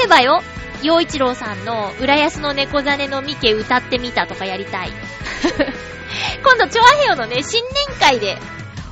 [0.05, 0.43] えばよ、
[0.82, 4.91] 洋一郎さんの浦安の猫ザネのミケ歌ってみたとかやりたい。
[6.43, 8.39] 今度、チョアヘヨのね、新年会で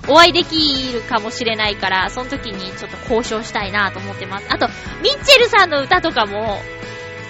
[0.07, 4.47] お会いできるかもしれないから、その時にちょっと交渉したいなと思ってます。
[4.49, 4.69] あと、
[5.03, 6.63] ミッチェルさんの歌とかも、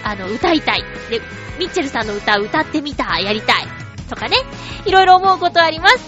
[0.04, 0.84] あの、歌いたい。
[1.10, 1.20] で、
[1.58, 3.66] ミッチェルさんの歌歌ってみた、やりたい。
[4.08, 4.36] とかね、
[4.84, 5.98] いろいろ思うことあります。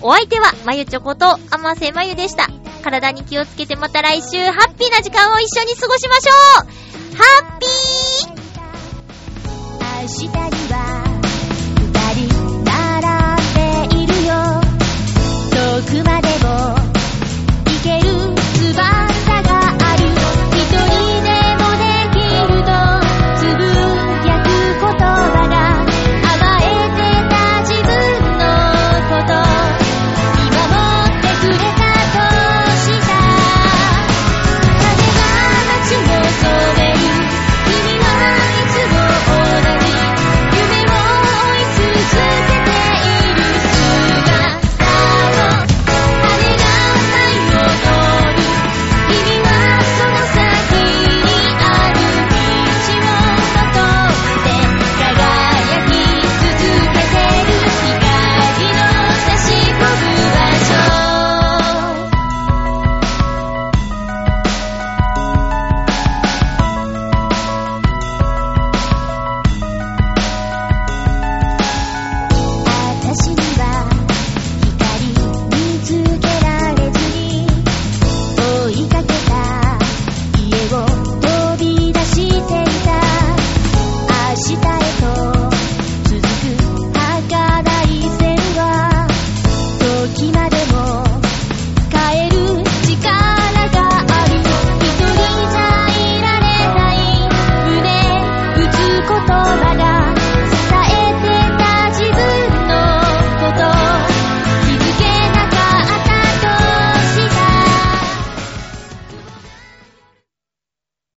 [0.00, 2.48] お相手は、まゆちょこと、あませまゆでした。
[2.82, 8.46] 体に気をつけてまた来週、ハッピーな時間を一緒に過ごしましょうハッピー
[10.02, 10.32] 明日に
[10.72, 11.04] は、
[11.80, 12.72] 二人並
[13.90, 14.32] んでいるよ。
[15.50, 16.15] 遠くまで